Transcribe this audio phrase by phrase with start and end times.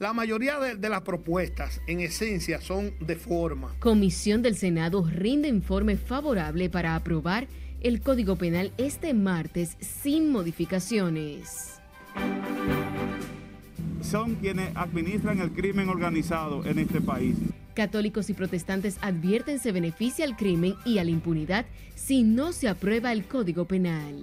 [0.00, 3.74] La mayoría de, las propuestas, en esencia, son de forma.
[3.80, 7.48] Comisión del Senado rinde informe favorable para aprobar
[7.82, 11.82] el Código Penal este martes sin modificaciones.
[14.00, 17.36] Son quienes administran el crimen organizado en este país.
[17.74, 22.68] Católicos y protestantes advierten se beneficia al crimen y a la impunidad si no se
[22.68, 24.16] aprueba el Código Penal.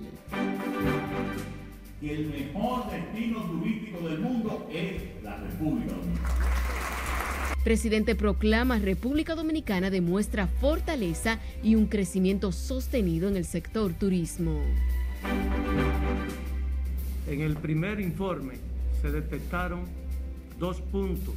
[2.02, 6.36] Y el mejor destino turístico del mundo es la República Dominicana.
[7.64, 14.62] Presidente proclama República Dominicana demuestra fortaleza y un crecimiento sostenido en el sector turismo.
[17.28, 18.54] En el primer informe
[19.02, 19.82] se detectaron
[20.60, 21.34] dos puntos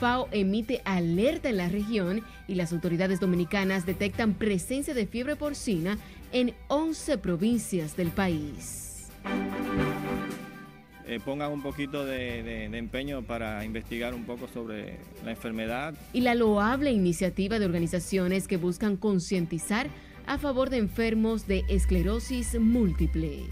[0.00, 5.98] FAO emite alerta en la región y las autoridades dominicanas detectan presencia de fiebre porcina
[6.32, 9.10] en 11 provincias del país.
[11.10, 15.92] Eh, pongan un poquito de, empeño para investigar un poco sobre la enfermedad.
[16.12, 19.88] Y la loable iniciativa de organizaciones que buscan concientizar
[20.28, 23.42] a favor de enfermos de esclerosis múltiple.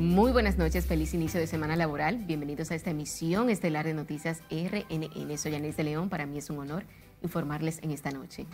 [0.00, 2.24] Muy buenas noches, feliz inicio de semana laboral.
[2.24, 5.36] Bienvenidos a esta emisión estelar de Noticias RNN.
[5.36, 6.84] Soy Anés de León, para mí es un honor
[7.22, 8.46] informarles en esta noche.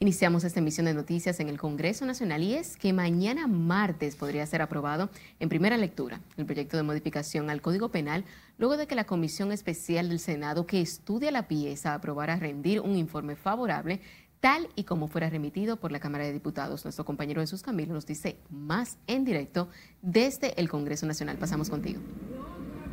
[0.00, 4.46] Iniciamos esta emisión de noticias en el Congreso Nacional y es que mañana martes podría
[4.46, 8.24] ser aprobado en primera lectura el proyecto de modificación al Código Penal
[8.56, 12.96] luego de que la Comisión Especial del Senado que estudia la pieza aprobara rendir un
[12.96, 14.00] informe favorable
[14.40, 16.84] tal y como fuera remitido por la Cámara de Diputados.
[16.84, 19.68] Nuestro compañero Jesús Camilo nos dice más en directo
[20.02, 21.38] desde el Congreso Nacional.
[21.38, 22.00] Pasamos contigo.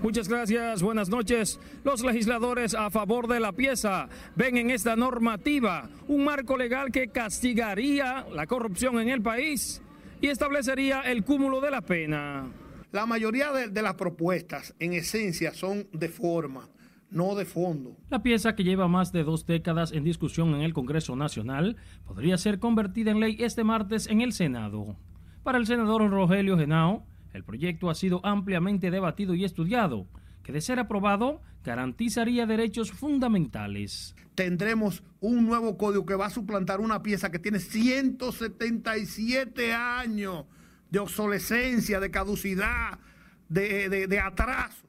[0.02, 1.60] Muchas gracias, buenas noches.
[1.84, 7.08] Los legisladores a favor de la pieza ven en esta normativa un marco legal que
[7.08, 9.82] castigaría la corrupción en el país
[10.22, 12.52] y establecería el cúmulo de la pena.
[12.92, 16.70] La mayoría de, de las propuestas, en esencia, son de forma
[17.16, 17.98] no de fondo.
[18.10, 22.38] La pieza que lleva más de dos décadas en discusión en el Congreso Nacional podría
[22.38, 24.98] ser convertida en ley este martes en el Senado.
[25.42, 30.08] Para el senador Rogelio Genao, el proyecto ha sido ampliamente debatido y estudiado,
[30.44, 34.14] que de ser aprobado garantizaría derechos fundamentales.
[34.36, 40.46] Tendremos un nuevo código que va a suplantar una pieza que tiene 177 años
[40.92, 43.00] de obsolescencia, de caducidad,
[43.48, 44.85] de, de atraso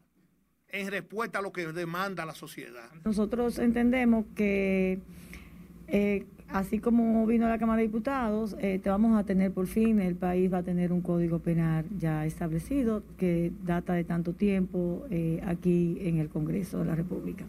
[0.70, 2.90] en respuesta a lo que demanda la sociedad.
[3.04, 5.00] Nosotros entendemos que
[5.88, 10.00] eh, así como vino la Cámara de Diputados, eh, te vamos a tener por fin,
[10.00, 15.04] el país va a tener un código penal ya establecido que data de tanto tiempo
[15.10, 17.44] eh, aquí en el Congreso de la República.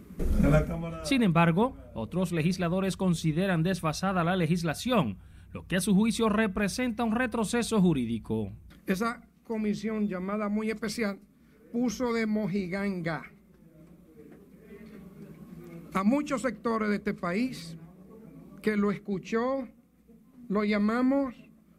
[1.02, 5.16] Sin embargo, otros legisladores consideran desfasada la legislación,
[5.52, 8.52] lo que a su juicio representa un retroceso jurídico.
[8.86, 11.18] Esa comisión llamada muy especial
[11.72, 13.24] puso de mojiganga
[15.94, 17.76] a muchos sectores de este país
[18.62, 19.66] que lo escuchó,
[20.48, 21.34] lo llamamos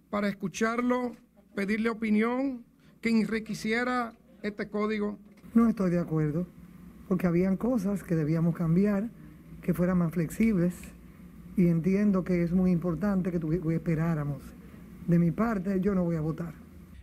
[0.09, 1.15] para escucharlo,
[1.55, 2.65] pedirle opinión,
[3.01, 5.17] que enriqueciera este código.
[5.53, 6.47] No estoy de acuerdo,
[7.07, 9.09] porque habían cosas que debíamos cambiar,
[9.61, 10.73] que fueran más flexibles,
[11.55, 13.39] y entiendo que es muy importante que
[13.73, 14.41] esperáramos.
[15.07, 16.53] De mi parte, yo no voy a votar.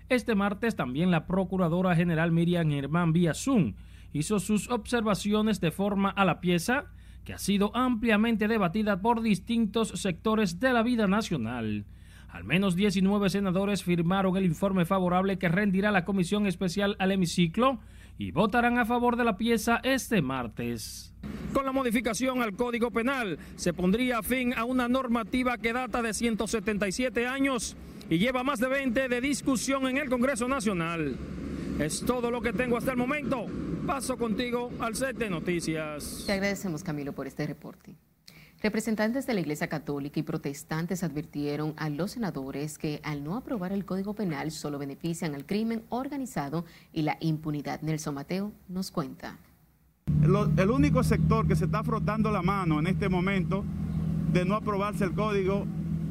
[0.08, 3.74] Este martes también la Procuradora General Miriam Germán Zoom
[4.12, 6.86] hizo sus observaciones de forma a la pieza
[7.24, 11.86] que ha sido ampliamente debatida por distintos sectores de la vida nacional.
[12.28, 17.80] Al menos 19 senadores firmaron el informe favorable que rendirá la Comisión Especial al hemiciclo
[18.16, 21.12] y votarán a favor de la pieza este martes.
[21.52, 26.14] Con la modificación al Código Penal se pondría fin a una normativa que data de
[26.14, 27.76] 177 años
[28.08, 31.16] y lleva más de 20 de discusión en el Congreso Nacional.
[31.78, 33.46] Es todo lo que tengo hasta el momento.
[33.86, 36.24] Paso contigo al set de noticias.
[36.26, 37.94] Te agradecemos, Camilo, por este reporte.
[38.62, 43.72] Representantes de la Iglesia Católica y protestantes advirtieron a los senadores que al no aprobar
[43.72, 47.82] el Código Penal solo benefician al crimen organizado y la impunidad.
[47.82, 49.36] Nelson Mateo nos cuenta.
[50.22, 53.64] El único sector que se está frotando la mano en este momento
[54.32, 55.66] de no aprobarse el código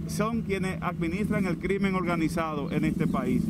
[0.08, 3.44] son quienes administran el crimen organizado en este país.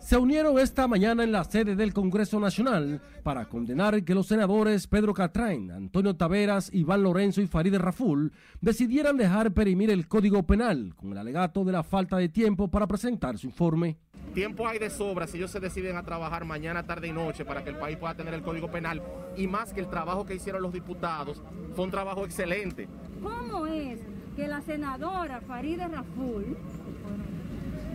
[0.00, 4.86] se unieron esta mañana en la sede del Congreso Nacional para condenar que los senadores
[4.86, 8.30] Pedro Catrain, Antonio Taveras, Iván Lorenzo y Farideh Raful
[8.60, 12.86] decidieran dejar perimir el Código Penal con el alegato de la falta de tiempo para
[12.86, 13.96] presentar su informe.
[14.34, 17.64] Tiempo hay de sobra si ellos se deciden a trabajar mañana, tarde y noche para
[17.64, 19.00] que el país pueda tener el Código Penal
[19.36, 21.40] y más que el trabajo que hicieron los diputados
[21.74, 22.88] fue un trabajo excelente.
[23.22, 24.00] ¿Cómo es
[24.36, 26.56] que la senadora Farideh Raful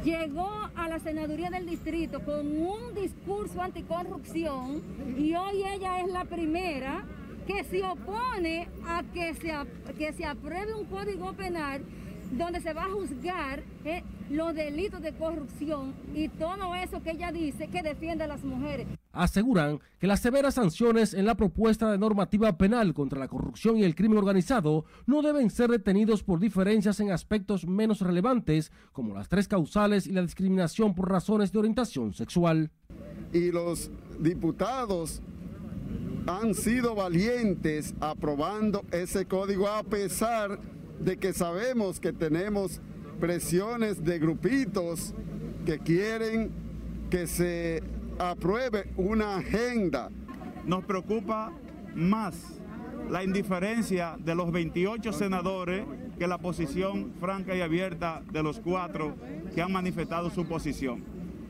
[0.04, 4.82] llegó a la senaduría del distrito con un discurso anticorrupción
[5.18, 7.04] y hoy ella es la primera
[7.46, 9.54] que se opone a que se,
[9.98, 11.82] que se apruebe un código penal
[12.32, 17.32] donde se va a juzgar eh, los delitos de corrupción y todo eso que ella
[17.32, 21.98] dice que defiende a las mujeres aseguran que las severas sanciones en la propuesta de
[21.98, 27.00] normativa penal contra la corrupción y el crimen organizado no deben ser detenidos por diferencias
[27.00, 32.14] en aspectos menos relevantes como las tres causales y la discriminación por razones de orientación
[32.14, 32.72] sexual.
[33.34, 35.22] Y los diputados
[36.28, 40.79] han sido valientes aprobando ese código a pesar de
[41.20, 42.82] que sabemos que tenemos
[43.20, 45.14] presiones de grupitos
[45.66, 46.52] que quieren
[47.10, 47.84] que se
[48.18, 50.10] apruebe una agenda.
[50.66, 51.52] Nos preocupa
[51.96, 52.36] más
[53.10, 55.86] la indiferencia de los 28 senadores
[56.18, 59.16] que la posición franca y abierta de los cuatro
[59.56, 61.04] que han manifestado su posición,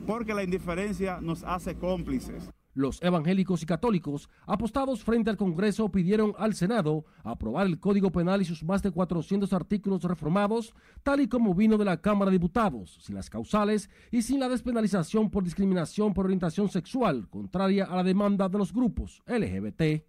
[0.06, 2.48] porque la indiferencia nos hace cómplices.
[2.72, 8.42] Los evangélicos y católicos, apostados frente al Congreso, pidieron al Senado aprobar el Código Penal
[8.42, 10.72] y sus más de 400 artículos reformados,
[11.02, 14.48] tal y como vino de la Cámara de Diputados, sin las causales y sin la
[14.48, 20.04] despenalización por discriminación por orientación sexual, contraria a la demanda de los grupos LGBT.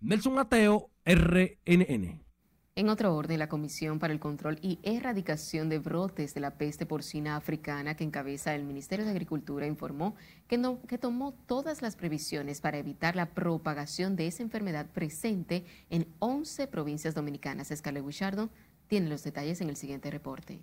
[0.00, 2.29] Nelson Mateo, RNN.
[2.76, 6.86] En otro orden, la Comisión para el Control y Erradicación de Brotes de la Peste
[6.86, 10.14] Porcina Africana, que encabeza el Ministerio de Agricultura, informó
[10.46, 10.56] que,
[10.98, 17.14] tomó todas las previsiones para evitar la propagación de esa enfermedad presente en 11 provincias
[17.14, 17.72] dominicanas.
[17.74, 18.50] Scarlett Guichardo
[18.86, 20.60] tiene los detalles en el siguiente reporte.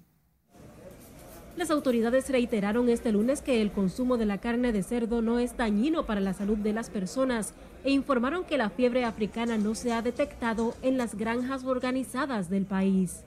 [1.58, 5.58] Las autoridades reiteraron este lunes que el consumo de la carne de cerdo no es
[5.58, 9.94] dañino para la salud de las personas e informaron que la fiebre africana no se
[9.94, 13.24] ha detectado en las granjas organizadas del país.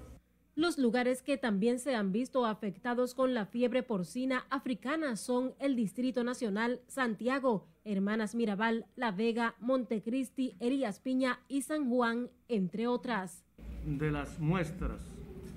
[0.57, 5.75] Los lugares que también se han visto afectados con la fiebre porcina africana son el
[5.75, 13.45] Distrito Nacional, Santiago, Hermanas Mirabal, La Vega, Montecristi, Elías Piña y San Juan, entre otras.
[13.87, 15.01] De las muestras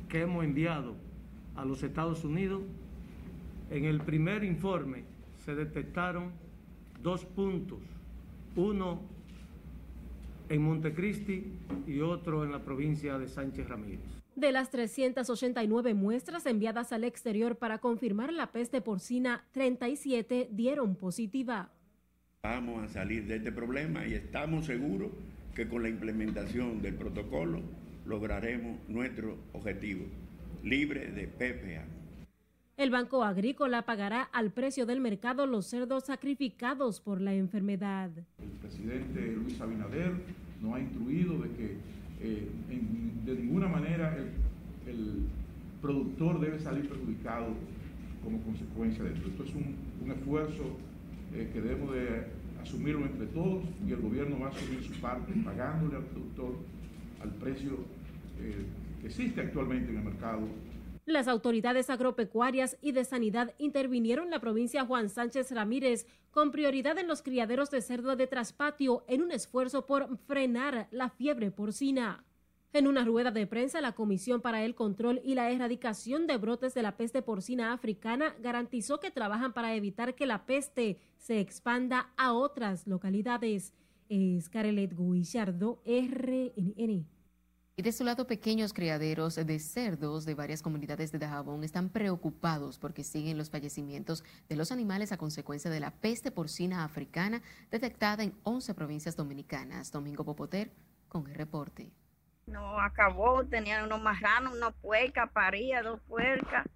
[0.08, 0.96] que hemos enviado
[1.56, 2.62] a los Estados Unidos,
[3.72, 5.04] en el primer informe
[5.44, 6.32] se detectaron
[7.02, 7.80] dos puntos,
[8.56, 9.02] uno
[10.50, 11.52] en Montecristi
[11.88, 14.02] y otro en la provincia de Sánchez Ramírez.
[14.36, 21.72] De las 389 muestras enviadas al exterior para confirmar la peste porcina, 37 dieron positiva.
[22.44, 25.12] Vamos a salir de este problema y estamos seguros
[25.56, 27.62] que con la implementación del protocolo
[28.06, 30.06] lograremos nuestro objetivo
[30.64, 31.86] libre de PPA.
[32.76, 38.10] El Banco Agrícola pagará al precio del mercado los cerdos sacrificados por la enfermedad.
[38.40, 40.14] El presidente Luis Abinader
[40.60, 41.78] nos ha instruido de que
[42.20, 42.50] eh,
[43.26, 44.18] de ninguna manera
[44.88, 45.28] el,
[45.84, 47.48] productor debe salir perjudicado
[48.24, 49.28] como consecuencia de esto.
[49.28, 50.78] Esto es un, esfuerzo
[51.34, 52.28] eh, que debemos de
[52.62, 56.56] asumirlo entre todos y el gobierno va a asumir su parte pagándole al productor
[57.22, 57.72] al precio
[58.40, 58.66] eh,
[59.04, 60.48] existe actualmente en el mercado.
[61.06, 66.98] Las autoridades agropecuarias y de sanidad intervinieron en la provincia Juan Sánchez Ramírez con prioridad
[66.98, 72.24] en los criaderos de cerdo de traspatio en un esfuerzo por frenar la fiebre porcina.
[72.72, 76.74] En una rueda de prensa, la Comisión para el Control y la Erradicación de Brotes
[76.74, 82.14] de la Peste Porcina Africana garantizó que trabajan para evitar que la peste se expanda
[82.16, 83.74] a otras localidades.
[84.08, 87.13] Es Carelet Guillardo, RNN.
[87.76, 92.78] Y de su lado, pequeños criaderos de cerdos de varias comunidades de Dajabón están preocupados
[92.78, 98.22] porque siguen los fallecimientos de los animales a consecuencia de la peste porcina africana detectada
[98.22, 99.92] en 11 provincias dominicanas.
[99.92, 100.72] Domingo Popoter
[101.08, 101.92] con el reporte.
[102.46, 106.68] No, acabó, tenían unos marranos, una puerca, paría, dos puercas.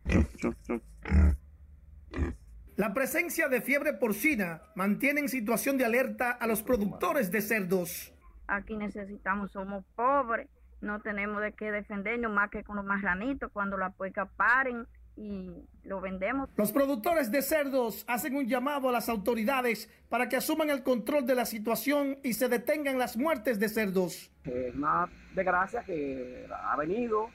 [2.75, 8.13] La presencia de fiebre porcina mantiene en situación de alerta a los productores de cerdos.
[8.47, 10.47] Aquí necesitamos, somos pobres
[10.81, 15.67] no tenemos de qué defendernos más que con los marranitos cuando la puerca paren y
[15.83, 16.49] lo vendemos.
[16.55, 21.25] Los productores de cerdos hacen un llamado a las autoridades para que asuman el control
[21.25, 24.31] de la situación y se detengan las muertes de cerdos.
[24.43, 27.29] Es una desgracia que ha venido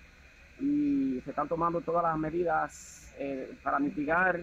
[0.60, 4.40] y se están tomando todas las medidas eh, para mitigar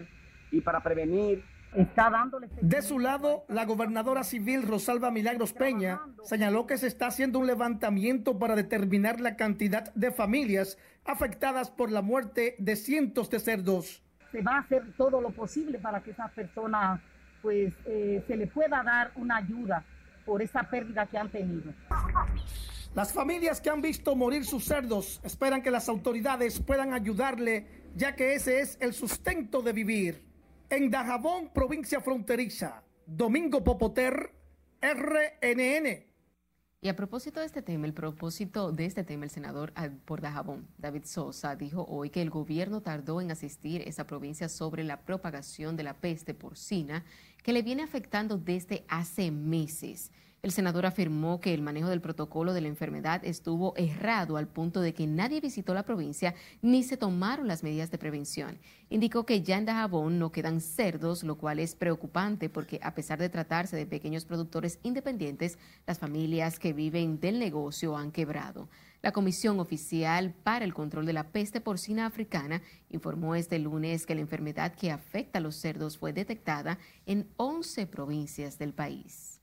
[0.52, 1.44] y para prevenir
[1.76, 2.50] está dándole...
[2.62, 7.48] De su lado, la gobernadora civil Rosalba Milagros Peña señaló que se está haciendo un
[7.48, 14.04] levantamiento para determinar la cantidad de familias afectadas por la muerte de cientos de cerdos.
[14.32, 17.02] Se va a hacer todo lo posible para que esas personas
[17.42, 19.84] pues eh, se le pueda dar una ayuda
[20.26, 21.74] por esa pérdida que han tenido.
[22.96, 28.16] Las familias que han visto morir sus cerdos esperan que las autoridades puedan ayudarle, ya
[28.16, 30.29] que ese es el sustento de vivir.
[30.72, 34.32] En Dajabón, provincia fronteriza, Domingo Popoter,
[34.80, 36.06] RNN.
[36.80, 39.74] Y a propósito de este tema, el propósito de este tema, el senador
[40.06, 44.84] por Dajabón, David Sosa, dijo hoy que el gobierno tardó en asistir esa provincia sobre
[44.84, 47.04] la propagación de la peste porcina
[47.42, 50.12] que le viene afectando desde hace meses.
[50.42, 54.80] El senador afirmó que el manejo del protocolo de la enfermedad estuvo errado al punto
[54.80, 58.58] de que nadie visitó la provincia ni se tomaron las medidas de prevención.
[58.90, 63.20] Indicó que ya en Dajabón no quedan cerdos, lo cual es preocupante porque a pesar
[63.20, 68.70] de tratarse de pequeños productores independientes, las familias que viven del negocio han quebrado.
[69.02, 74.16] La Comisión Oficial para el Control de la Peste Porcina Africana informó este lunes que
[74.16, 79.39] la enfermedad que afecta a los cerdos fue detectada en 11 provincias del país.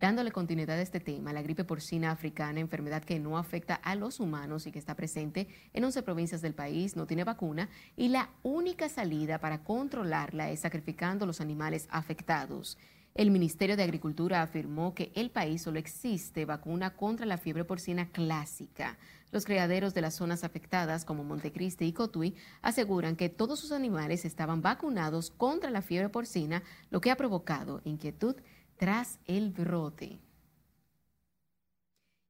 [0.00, 4.18] Dándole continuidad a este tema, la gripe porcina africana, enfermedad que no afecta a los
[4.18, 8.30] humanos y que está presente en 11 provincias del país, no tiene vacuna y la
[8.42, 12.78] única salida para controlarla es sacrificando los animales afectados.
[13.14, 18.08] El Ministerio de Agricultura afirmó que el país solo existe vacuna contra la fiebre porcina
[18.08, 18.96] clásica.
[19.32, 24.24] Los criaderos de las zonas afectadas como Montecristi y Cotuí aseguran que todos sus animales
[24.24, 28.36] estaban vacunados contra la fiebre porcina, lo que ha provocado inquietud
[28.80, 30.18] tras el brote.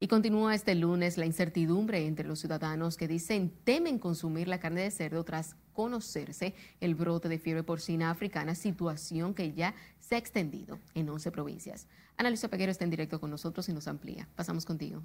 [0.00, 4.80] Y continúa este lunes la incertidumbre entre los ciudadanos que dicen temen consumir la carne
[4.80, 10.18] de cerdo tras conocerse el brote de fiebre porcina africana, situación que ya se ha
[10.18, 11.86] extendido en 11 provincias.
[12.16, 14.28] Ana Luisa Peguero está en directo con nosotros y nos amplía.
[14.34, 15.04] Pasamos contigo.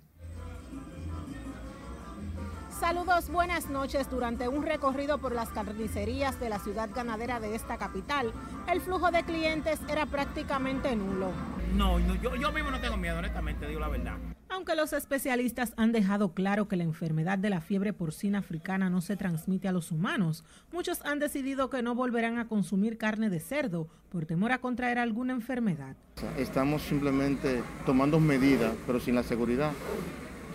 [2.79, 4.09] Saludos, buenas noches.
[4.09, 8.33] Durante un recorrido por las carnicerías de la ciudad ganadera de esta capital,
[8.69, 11.31] el flujo de clientes era prácticamente nulo.
[11.73, 14.17] No, yo, yo mismo no tengo miedo, honestamente, digo la verdad.
[14.49, 18.99] Aunque los especialistas han dejado claro que la enfermedad de la fiebre porcina africana no
[18.99, 23.39] se transmite a los humanos, muchos han decidido que no volverán a consumir carne de
[23.39, 25.95] cerdo por temor a contraer alguna enfermedad.
[26.37, 29.71] Estamos simplemente tomando medidas, pero sin la seguridad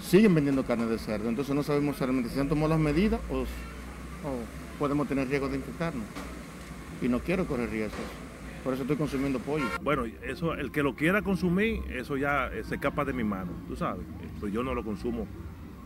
[0.03, 1.29] siguen vendiendo carne de cerdo.
[1.29, 3.45] Entonces no sabemos realmente si han tomado las medidas o,
[4.79, 6.05] podemos tener riesgo de infectarnos.
[7.03, 8.01] Y no quiero correr riesgos.
[8.65, 9.65] Por eso estoy consumiendo pollo.
[9.83, 13.53] Bueno, eso, el que lo quiera consumir, eso ya eh, se escapa de mi mano,
[13.67, 14.05] tú sabes.
[14.39, 15.27] Pues yo no lo consumo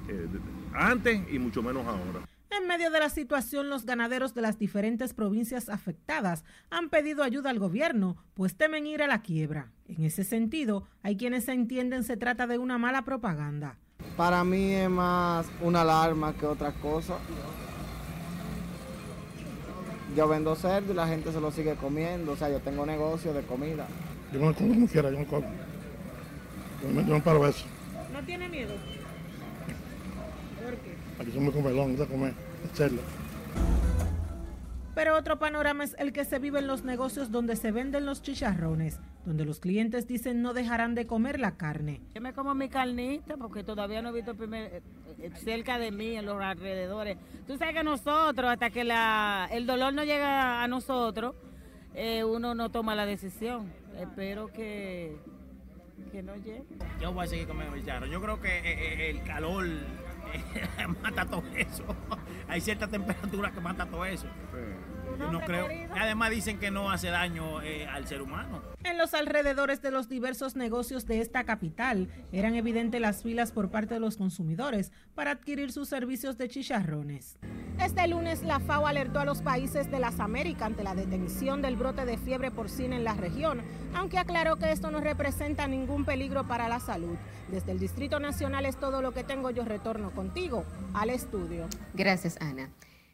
[0.09, 0.27] eh,
[0.73, 2.27] antes y mucho menos ahora.
[2.51, 7.51] En medio de la situación, los ganaderos de las diferentes provincias afectadas han pedido ayuda
[7.51, 9.73] al gobierno, pues temen ir a la quiebra.
[9.89, 13.79] En ese sentido, hay quienes entienden se trata de una mala propaganda.
[14.17, 17.15] Para mí es más una alarma que otra cosa.
[20.17, 23.35] Yo vendo cerdo y la gente se lo sigue comiendo, o sea, yo tengo negocio
[23.35, 23.89] de comida.
[24.33, 25.47] Yo me como como quiera, yo me como.
[26.83, 27.65] Yo, me, paro eso.
[28.13, 28.75] ¿No tiene miedo?
[30.63, 30.95] ¿Por qué?
[31.21, 32.35] Aquí somos comelón, a comer,
[32.75, 33.01] cerdo.
[34.95, 38.23] Pero otro panorama es el que se vive en los negocios donde se venden los
[38.23, 42.01] chicharrones, donde los clientes dicen no dejarán de comer la carne.
[42.15, 44.83] Yo me como mi carnita porque todavía no he visto primer,
[45.19, 47.19] eh, cerca de mí, en los alrededores.
[47.47, 51.35] Tú sabes que nosotros, hasta que la, el dolor no llega a nosotros,
[51.95, 53.73] eh, uno no toma la decisión.
[53.99, 55.17] Espero que,
[56.13, 56.65] que no llegue.
[57.01, 58.07] Yo voy a seguir comiendo chicharro.
[58.07, 59.67] Yo creo que eh, el calor
[61.03, 61.85] mata todo eso.
[62.49, 64.27] Hay cierta temperatura que mata todo eso.
[65.17, 65.69] No, creo.
[65.99, 68.63] Además dicen que no hace daño eh, al ser humano.
[68.83, 73.71] En los alrededores de los diversos negocios de esta capital eran evidentes las filas por
[73.71, 77.39] parte de los consumidores para adquirir sus servicios de chicharrones.
[77.81, 81.77] Este lunes la FAO alertó a los países de las Américas ante la detención del
[81.77, 83.63] brote de fiebre porcina en la región,
[83.95, 87.17] aunque aclaró que esto no representa ningún peligro para la salud.
[87.51, 91.67] Desde el Distrito Nacional es todo lo que tengo, yo retorno contigo al estudio.
[91.95, 92.71] Gracias, Ana.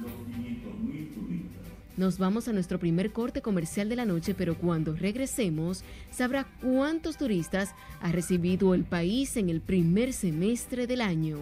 [0.00, 1.64] los 500.000 turistas.
[1.96, 7.16] Nos vamos a nuestro primer corte comercial de la noche, pero cuando regresemos sabrá cuántos
[7.16, 11.38] turistas ha recibido el país en el primer semestre del año.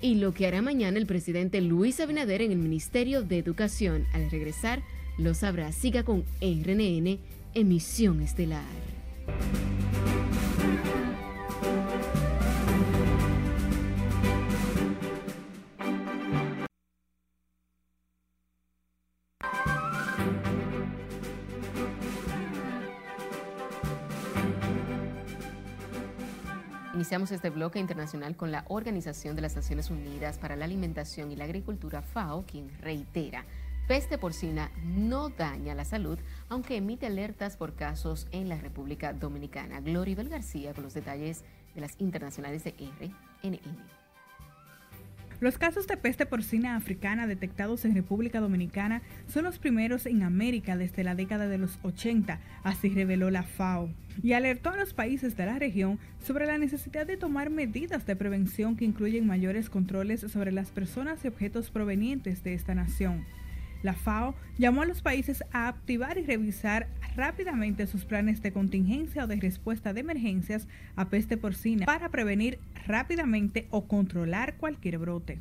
[0.00, 4.06] Y lo que hará mañana el presidente Luis Abinader en el Ministerio de Educación.
[4.12, 4.80] Al regresar,
[5.18, 5.72] lo sabrá.
[5.72, 7.18] Siga con RNN,
[7.54, 8.87] emisión estelar.
[27.08, 31.36] Iniciamos este bloque internacional con la Organización de las Naciones Unidas para la Alimentación y
[31.36, 33.46] la Agricultura, FAO, quien reitera,
[33.86, 36.18] peste porcina no daña la salud,
[36.50, 39.80] aunque emite alertas por casos en la República Dominicana.
[39.80, 42.74] Gloribel García con los detalles de las internacionales de
[43.42, 43.97] RNN.
[45.40, 50.76] Los casos de peste porcina africana detectados en República Dominicana son los primeros en América
[50.76, 53.88] desde la década de los 80, así reveló la FAO,
[54.20, 58.16] y alertó a los países de la región sobre la necesidad de tomar medidas de
[58.16, 63.24] prevención que incluyen mayores controles sobre las personas y objetos provenientes de esta nación.
[63.82, 69.24] La FAO llamó a los países a activar y revisar rápidamente sus planes de contingencia
[69.24, 75.40] o de respuesta de emergencias a peste porcina para prevenir rápidamente o controlar cualquier brote.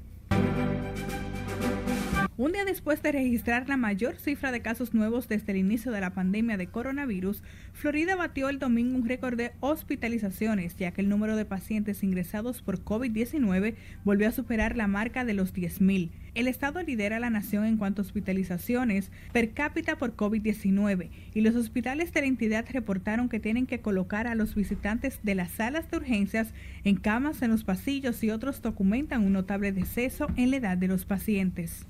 [2.40, 6.02] Un día después de registrar la mayor cifra de casos nuevos desde el inicio de
[6.02, 7.42] la pandemia de coronavirus,
[7.74, 12.62] Florida batió el domingo un récord de hospitalizaciones, ya que el número de pacientes ingresados
[12.62, 16.12] por COVID-19 volvió a superar la marca de los 10.000.
[16.38, 21.56] El estado lidera la nación en cuanto a hospitalizaciones per cápita por COVID-19 y los
[21.56, 25.90] hospitales de la entidad reportaron que tienen que colocar a los visitantes de las salas
[25.90, 26.54] de urgencias
[26.84, 30.88] en camas en los pasillos y otros documentan un notable deceso en la edad de
[30.88, 31.88] los pacientes.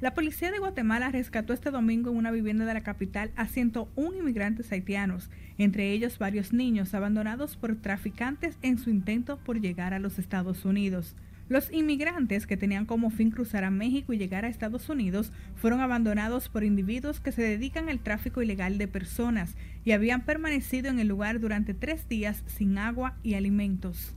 [0.00, 4.18] La policía de Guatemala rescató este domingo en una vivienda de la capital a 101
[4.18, 10.00] inmigrantes haitianos, entre ellos varios niños abandonados por traficantes en su intento por llegar a
[10.00, 11.14] los Estados Unidos.
[11.48, 15.80] Los inmigrantes que tenían como fin cruzar a México y llegar a Estados Unidos fueron
[15.80, 20.98] abandonados por individuos que se dedican al tráfico ilegal de personas y habían permanecido en
[20.98, 24.14] el lugar durante tres días sin agua y alimentos.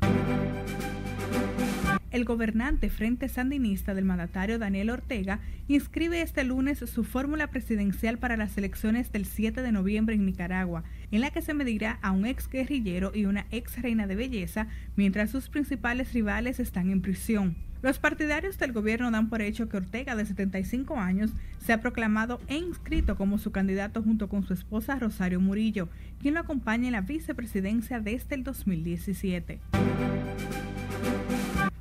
[2.12, 8.36] El gobernante Frente Sandinista del mandatario Daniel Ortega inscribe este lunes su fórmula presidencial para
[8.36, 12.26] las elecciones del 7 de noviembre en Nicaragua, en la que se medirá a un
[12.26, 17.56] ex guerrillero y una ex reina de belleza, mientras sus principales rivales están en prisión.
[17.84, 22.41] Los partidarios del gobierno dan por hecho que Ortega, de 75 años, se ha proclamado
[22.48, 26.93] e inscrito como su candidato junto con su esposa Rosario Murillo, quien lo acompaña en
[26.93, 29.60] la vicepresidencia desde el 2017.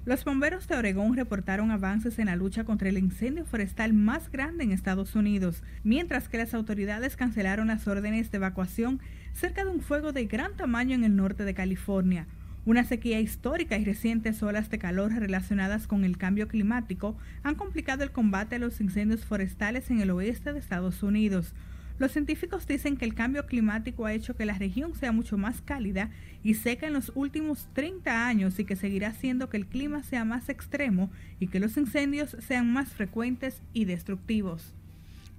[0.09, 4.64] Los bomberos de Oregón reportaron avances en la lucha contra el incendio forestal más grande
[4.64, 9.01] en Estados Unidos, mientras que las autoridades cancelaron las órdenes de evacuación
[9.35, 12.27] cerca de un fuego de gran tamaño en el norte de California.
[12.64, 18.03] Una sequía histórica y recientes olas de calor relacionadas con el cambio climático han complicado
[18.03, 21.53] el combate a los incendios forestales en el oeste de Estados Unidos.
[21.99, 25.61] Los científicos dicen que el cambio climático ha hecho que la región sea mucho más
[25.61, 26.11] cálida
[26.45, 30.25] y seca en los últimos 30 años y que seguirá haciendo que el clima sea
[30.25, 34.75] más extremo y que los incendios sean más frecuentes y destructivos.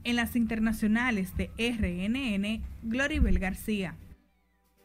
[0.03, 3.95] En las internacionales de RNN, Gloribel García.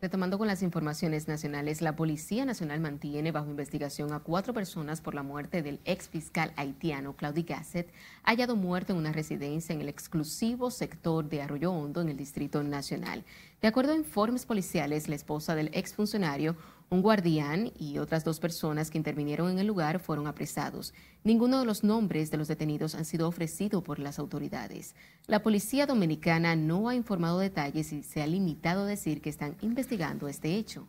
[0.05, 5.14] Retomando con las informaciones nacionales, la Policía Nacional mantiene bajo investigación a cuatro personas por
[5.14, 7.90] la muerte del ex fiscal haitiano Claudy Gasset,
[8.23, 12.62] hallado muerto en una residencia en el exclusivo sector de Arroyo Hondo en el Distrito
[12.62, 13.25] Nacional.
[13.62, 16.55] De acuerdo a informes policiales, la esposa del exfuncionario
[16.90, 20.94] un guardián y otras dos personas que intervinieron en el lugar fueron apresados.
[21.25, 24.94] Ninguno de los nombres de los detenidos han sido ofrecidos por las autoridades.
[25.27, 29.57] La policía dominicana no ha informado detalles y se ha limitado a decir que están
[29.61, 30.87] investigando este hecho.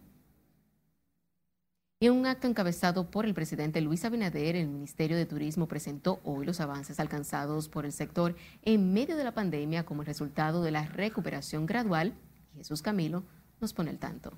[2.01, 6.45] En un acto encabezado por el presidente Luis Abinader, el Ministerio de Turismo presentó hoy
[6.45, 10.86] los avances alcanzados por el sector en medio de la pandemia como resultado de la
[10.86, 12.13] recuperación gradual.
[12.53, 13.23] Jesús Camilo
[13.62, 14.34] nos pone el tanto.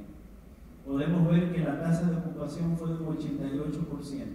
[0.87, 4.27] podemos ver que la tasa de ocupación fue de un 88%,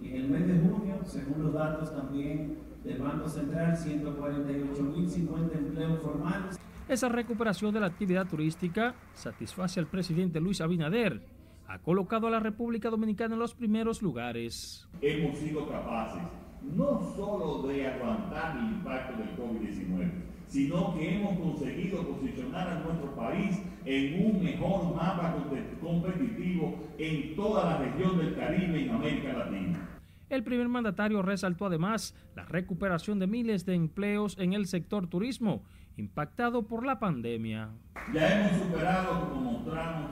[0.00, 6.00] Y en el mes de junio, según los datos también del Banco Central, 148.050 empleos
[6.00, 6.58] formales.
[6.88, 11.20] Esa recuperación de la actividad turística satisface al presidente Luis Abinader.
[11.66, 14.88] Ha colocado a la República Dominicana en los primeros lugares.
[15.02, 16.22] Hemos sido capaces
[16.62, 20.10] no solo de aguantar el impacto del COVID-19,
[20.48, 25.34] sino que hemos conseguido posicionar a nuestro país en un mejor mapa
[25.80, 29.88] competitivo en toda la región del Caribe y en América Latina.
[30.28, 35.64] El primer mandatario resaltó además la recuperación de miles de empleos en el sector turismo,
[35.96, 37.70] impactado por la pandemia.
[38.12, 40.10] Ya hemos superado, como mostramos,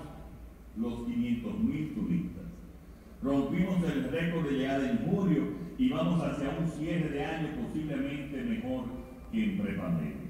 [0.76, 2.44] los 500 mil turistas.
[3.22, 5.44] Rompimos el récord de llegada en julio
[5.78, 8.84] y vamos hacia un cierre de año posiblemente mejor
[9.32, 10.25] que en prepandemia.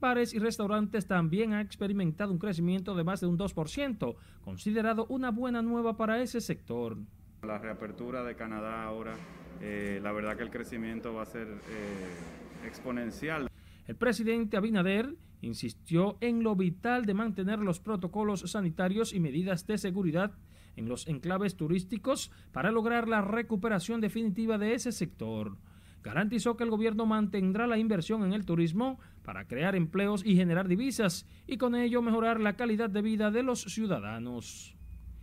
[0.00, 5.30] Bares y restaurantes también han experimentado un crecimiento de más de un 2%, considerado una
[5.30, 6.96] buena nueva para ese sector.
[7.42, 9.14] La reapertura de Canadá ahora,
[9.60, 13.48] eh, la verdad que el crecimiento va a ser eh, exponencial.
[13.86, 19.76] El presidente Abinader insistió en lo vital de mantener los protocolos sanitarios y medidas de
[19.76, 20.32] seguridad
[20.76, 25.58] en los enclaves turísticos para lograr la recuperación definitiva de ese sector.
[26.02, 30.68] Garantizó que el gobierno mantendrá la inversión en el turismo para crear empleos y generar
[30.68, 34.76] divisas y con ello mejorar la calidad de vida de los ciudadanos.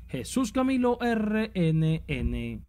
[0.07, 2.65] Jesús Camilo RNN.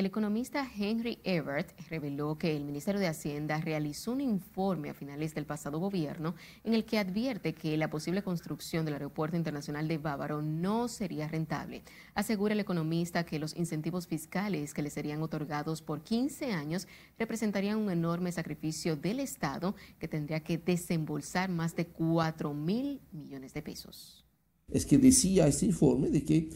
[0.00, 5.34] El economista Henry Everett reveló que el Ministerio de Hacienda realizó un informe a finales
[5.34, 6.34] del pasado gobierno
[6.64, 11.28] en el que advierte que la posible construcción del Aeropuerto Internacional de Bávaro no sería
[11.28, 11.82] rentable.
[12.14, 17.76] Asegura el economista que los incentivos fiscales que le serían otorgados por 15 años representarían
[17.76, 23.60] un enorme sacrificio del Estado que tendría que desembolsar más de 4 mil millones de
[23.60, 24.24] pesos.
[24.70, 26.48] Es que decía este informe de que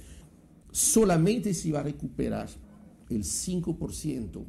[0.70, 2.48] solamente se iba a recuperar
[3.16, 4.44] el 5%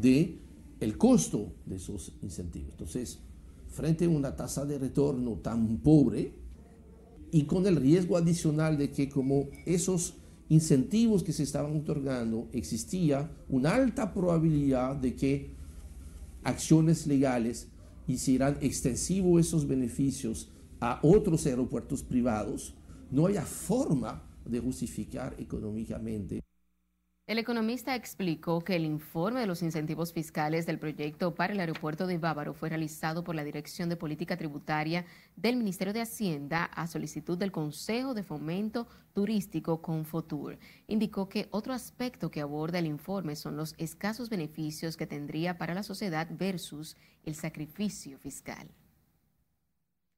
[0.00, 0.38] de
[0.80, 2.70] el costo de esos incentivos.
[2.72, 3.18] Entonces,
[3.68, 6.32] frente a una tasa de retorno tan pobre
[7.30, 10.14] y con el riesgo adicional de que como esos
[10.48, 15.50] incentivos que se estaban otorgando existía una alta probabilidad de que
[16.42, 17.68] acciones legales
[18.06, 20.48] hicieran extensivos esos beneficios
[20.80, 22.74] a otros aeropuertos privados,
[23.10, 26.40] no haya forma de justificar económicamente
[27.28, 32.06] el economista explicó que el informe de los incentivos fiscales del proyecto para el aeropuerto
[32.06, 35.04] de Bávaro fue realizado por la Dirección de Política Tributaria
[35.36, 40.58] del Ministerio de Hacienda a solicitud del Consejo de Fomento Turístico Confotur.
[40.86, 45.74] Indicó que otro aspecto que aborda el informe son los escasos beneficios que tendría para
[45.74, 48.70] la sociedad versus el sacrificio fiscal.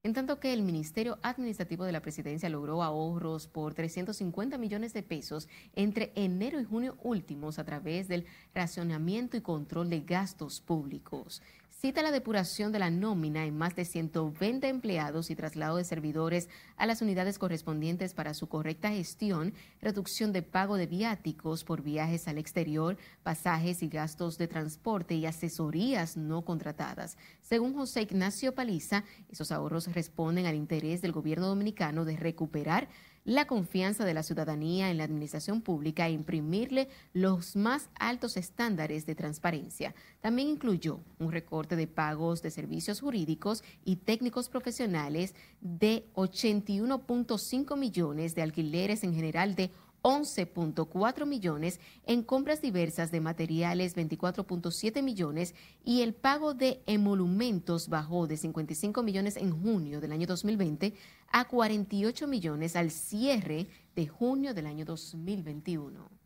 [0.03, 5.03] En tanto que el Ministerio Administrativo de la Presidencia logró ahorros por 350 millones de
[5.03, 11.43] pesos entre enero y junio últimos a través del racionamiento y control de gastos públicos
[11.81, 16.51] cita la depuración de la nómina en más de 120 empleados y traslado de servidores
[16.77, 22.29] a las unidades correspondientes para su correcta gestión, reducción de pago de viáticos por viajes
[22.29, 27.17] al exterior, pasajes y gastos de transporte y asesorías no contratadas.
[27.41, 32.89] Según José Ignacio Paliza, esos ahorros responden al interés del gobierno dominicano de recuperar
[33.25, 39.07] la confianza de la ciudadanía en la administración pública e imprimirle los más altos estándares
[39.07, 39.95] de transparencia.
[40.21, 48.35] También incluyó un recorte de pagos de servicios jurídicos y técnicos profesionales de 81.5 millones
[48.35, 49.71] de alquileres en general de
[50.03, 58.27] 11.4 millones, en compras diversas de materiales 24.7 millones y el pago de emolumentos bajó
[58.27, 60.95] de 55 millones en junio del año 2020
[61.29, 66.21] a 48 millones al cierre de junio del año 2021.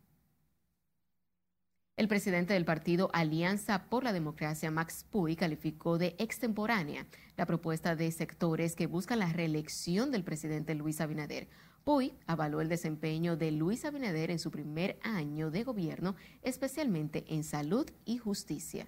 [1.97, 7.07] El presidente del partido Alianza por la Democracia, Max Puy, calificó de extemporánea
[7.37, 11.47] la propuesta de sectores que buscan la reelección del presidente Luis Abinader.
[11.85, 17.43] Puy avaló el desempeño de Luis Abinader en su primer año de gobierno, especialmente en
[17.43, 18.87] salud y justicia.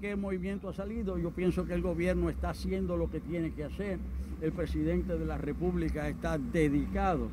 [0.00, 1.18] ¿Qué movimiento ha salido?
[1.18, 3.98] Yo pienso que el gobierno está haciendo lo que tiene que hacer.
[4.40, 7.28] El presidente de la República está dedicado,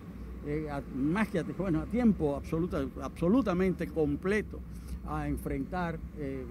[0.47, 4.59] eh, más que a, bueno, a tiempo absoluta, absolutamente completo,
[5.05, 6.43] a enfrentar eh,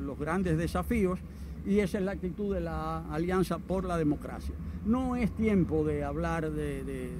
[0.00, 1.20] los grandes desafíos
[1.66, 4.54] y esa es la actitud de la Alianza por la Democracia.
[4.84, 7.10] No es tiempo de hablar de,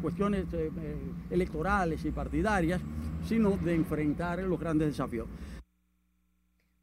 [0.00, 0.96] cuestiones eh, eh,
[1.30, 2.80] electorales y partidarias,
[3.26, 5.26] sino de enfrentar los grandes desafíos.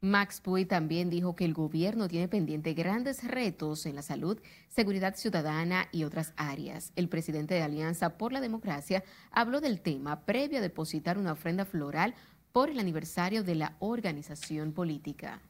[0.00, 4.38] Max Puy también dijo que el gobierno tiene pendiente grandes retos en la salud,
[4.68, 6.92] seguridad ciudadana y otras áreas.
[6.94, 11.64] El presidente de Alianza por la Democracia habló del tema previo a depositar una ofrenda
[11.64, 12.14] floral
[12.52, 15.40] por el aniversario de la organización política.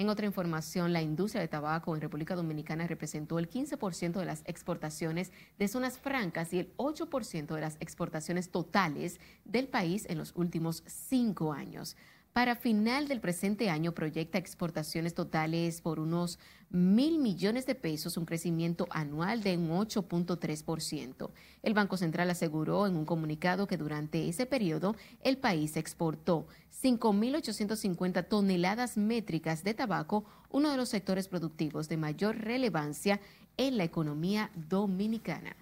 [0.00, 4.42] En otra información, la industria de tabaco en República Dominicana representó el 15% de las
[4.46, 10.32] exportaciones de zonas francas y el 8% de las exportaciones totales del país en los
[10.36, 11.98] últimos cinco años.
[12.32, 16.38] Para final del presente año proyecta exportaciones totales por unos
[16.70, 21.30] mil millones de pesos, un crecimiento anual de un 8.3%.
[21.64, 26.46] El Banco Central aseguró en un comunicado que durante ese periodo el país exportó
[26.80, 33.20] 5.850 toneladas métricas de tabaco, uno de los sectores productivos de mayor relevancia
[33.56, 35.56] en la economía dominicana.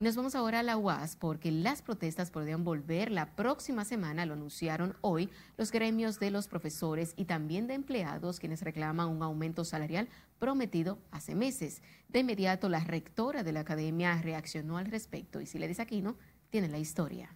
[0.00, 4.34] Nos vamos ahora a la UAS porque las protestas podrían volver la próxima semana, lo
[4.34, 9.64] anunciaron hoy los gremios de los profesores y también de empleados quienes reclaman un aumento
[9.64, 10.08] salarial
[10.38, 11.82] prometido hace meses.
[12.08, 16.00] De inmediato la rectora de la academia reaccionó al respecto y si le dice aquí
[16.00, 16.16] no,
[16.50, 17.34] tiene la historia.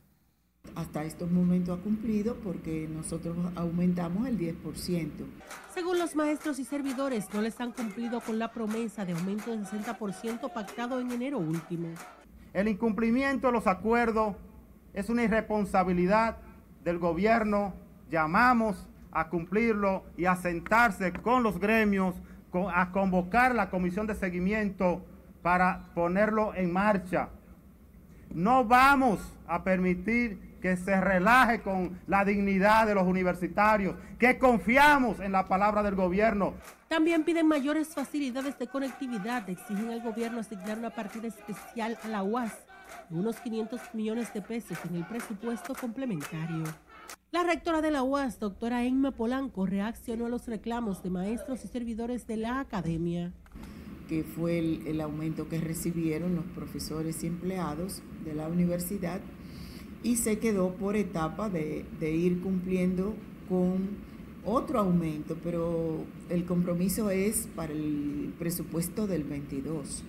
[0.77, 5.11] Hasta estos momentos ha cumplido porque nosotros aumentamos el 10%.
[5.75, 9.67] Según los maestros y servidores, no les han cumplido con la promesa de aumento del
[9.67, 11.89] 60% pactado en enero último.
[12.53, 14.37] El incumplimiento de los acuerdos
[14.93, 16.37] es una irresponsabilidad
[16.85, 17.75] del gobierno.
[18.11, 22.15] Llamamos a cumplirlo y a sentarse con los gremios,
[22.75, 25.03] a convocar la comisión de seguimiento
[25.43, 27.31] para ponerlo en marcha.
[28.35, 35.19] No vamos a permitir que se relaje con la dignidad de los universitarios, que confiamos
[35.19, 36.55] en la palabra del gobierno.
[36.89, 42.23] También piden mayores facilidades de conectividad, exigen al gobierno asignar una partida especial a la
[42.23, 42.53] UAS
[43.11, 46.63] de unos 500 millones de pesos en el presupuesto complementario.
[47.33, 51.69] La rectora de la UAS, doctora Emma Polanco, reaccionó a los reclamos de maestros y
[51.69, 53.33] servidores de la academia
[54.09, 59.23] que fue el, el aumento que recibieron los profesores y empleados de la universidad
[60.03, 63.15] y se quedó por etapa de, de ir cumpliendo
[63.49, 64.13] con
[64.45, 70.03] otro aumento, pero el compromiso es para el presupuesto del 22.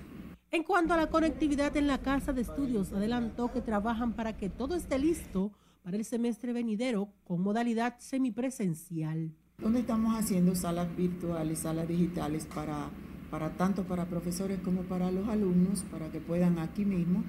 [0.51, 4.49] En cuanto a la conectividad en la Casa de Estudios, adelantó que trabajan para que
[4.49, 5.51] todo esté listo
[5.84, 9.32] para el semestre venidero con modalidad semipresencial.
[9.58, 12.89] Donde estamos haciendo salas virtuales, salas digitales para,
[13.29, 17.23] para tanto para profesores como para los alumnos, para que puedan aquí mismo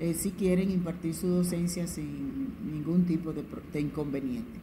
[0.00, 4.60] eh, si quieren impartir su docencia sin ningún tipo de, de inconveniente.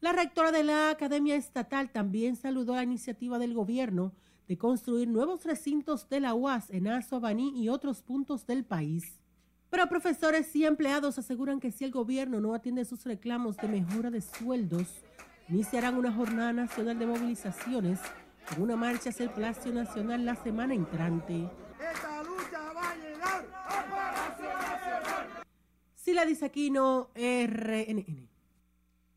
[0.00, 4.12] La rectora de la Academia Estatal también saludó la iniciativa del gobierno
[4.48, 7.20] de construir nuevos recintos de la UAS en Azo,
[7.54, 9.20] y otros puntos del país.
[9.70, 14.10] Pero profesores y empleados aseguran que si el gobierno no atiende sus reclamos de mejora
[14.10, 15.02] de sueldos,
[15.48, 18.00] iniciarán una jornada nacional de movilizaciones
[18.48, 21.48] con una marcha hacia el Palacio Nacional la semana entrante.
[26.10, 28.28] Sila Disaquino, RNN.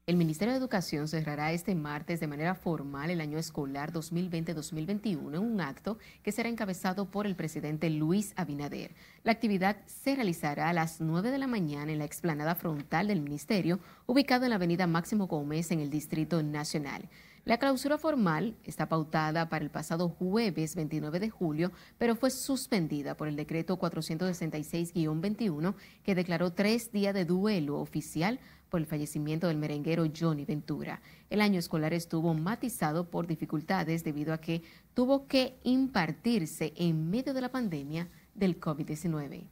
[0.06, 5.40] El Ministerio de Educación cerrará este martes de manera formal el año escolar 2020-2021 en
[5.40, 8.94] un acto que será encabezado por el presidente Luis Abinader.
[9.24, 13.22] La actividad se realizará a las 9 de la mañana en la explanada frontal del
[13.22, 17.10] ministerio, ubicado en la avenida Máximo Gómez en el Distrito Nacional.
[17.46, 23.18] La clausura formal está pautada para el pasado jueves 29 de julio, pero fue suspendida
[23.18, 29.58] por el decreto 466-21 que declaró tres días de duelo oficial por el fallecimiento del
[29.58, 31.02] merenguero Johnny Ventura.
[31.30, 37.34] El año escolar estuvo matizado por dificultades debido a que tuvo que impartirse en medio
[37.34, 39.50] de la pandemia del COVID-19.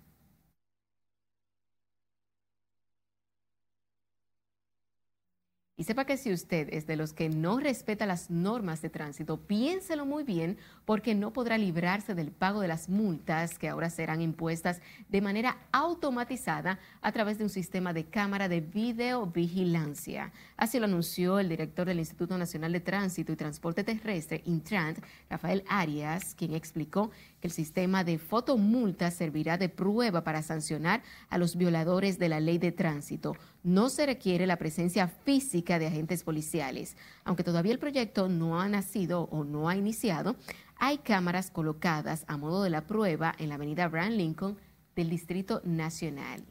[5.81, 9.37] Y sepa que si usted es de los que no respeta las normas de tránsito,
[9.37, 14.21] piénselo muy bien porque no podrá librarse del pago de las multas que ahora serán
[14.21, 20.31] impuestas de manera automatizada a través de un sistema de cámara de videovigilancia.
[20.55, 24.99] Así lo anunció el director del Instituto Nacional de Tránsito y Transporte Terrestre, Intrant,
[25.31, 27.09] Rafael Arias, quien explicó
[27.41, 32.58] el sistema de fotomultas servirá de prueba para sancionar a los violadores de la ley
[32.58, 33.36] de tránsito.
[33.63, 36.95] No se requiere la presencia física de agentes policiales.
[37.23, 40.36] Aunque todavía el proyecto no ha nacido o no ha iniciado,
[40.77, 44.58] hay cámaras colocadas a modo de la prueba en la avenida Brand Lincoln
[44.95, 46.43] del Distrito Nacional.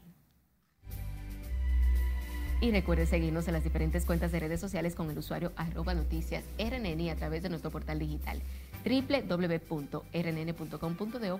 [2.61, 6.43] Y recuerde seguirnos en las diferentes cuentas de redes sociales con el usuario arroba noticias
[6.59, 8.39] RNN a través de nuestro portal digital
[8.83, 10.01] www.rnn.com.do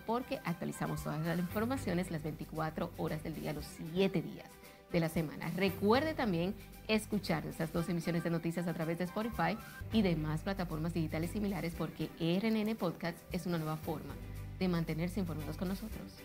[0.05, 4.49] porque actualizamos todas las informaciones las 24 horas del día, los 7 días.
[4.91, 5.49] de la semana.
[5.55, 6.53] Recuerde también
[6.87, 9.57] escuchar nuestras dos emisiones de noticias a través de Spotify
[9.93, 14.13] y demás plataformas digitales similares porque RNN Podcast es una nueva forma
[14.59, 16.17] de mantenerse informados con nosotros.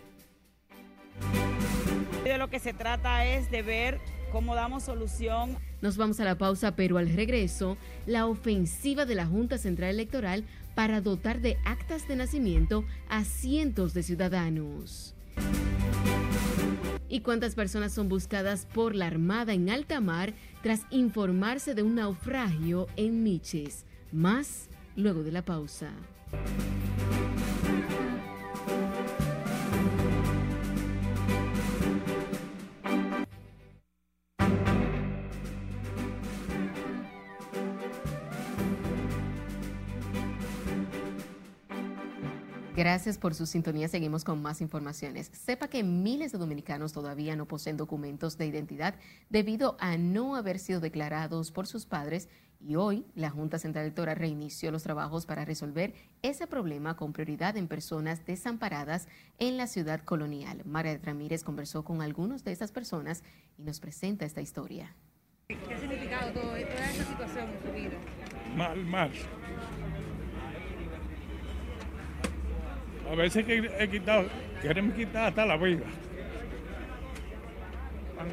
[2.24, 4.00] De lo que se trata es de ver
[4.32, 5.56] cómo damos solución.
[5.80, 10.44] Nos vamos a la pausa, pero al regreso, la ofensiva de la Junta Central Electoral
[10.76, 15.14] para dotar de actas de nacimiento a cientos de ciudadanos.
[17.08, 21.94] ¿Y cuántas personas son buscadas por la Armada en alta mar tras informarse de un
[21.94, 23.86] naufragio en Miches?
[24.12, 25.92] Más luego de la pausa.
[42.76, 43.88] Gracias por su sintonía.
[43.88, 45.30] Seguimos con más informaciones.
[45.32, 48.96] Sepa que miles de dominicanos todavía no poseen documentos de identidad
[49.30, 52.28] debido a no haber sido declarados por sus padres
[52.60, 57.56] y hoy la Junta Central Electoral reinició los trabajos para resolver ese problema con prioridad
[57.56, 59.08] en personas desamparadas
[59.38, 60.60] en la ciudad colonial.
[60.66, 63.24] María Ramírez conversó con algunos de estas personas
[63.56, 64.94] y nos presenta esta historia.
[65.48, 67.98] ¿Qué ha significado toda esta situación en su vida?
[68.54, 69.12] Mal, mal.
[73.10, 74.26] A veces que he quitado,
[74.60, 75.84] quieren quitar hasta la vida.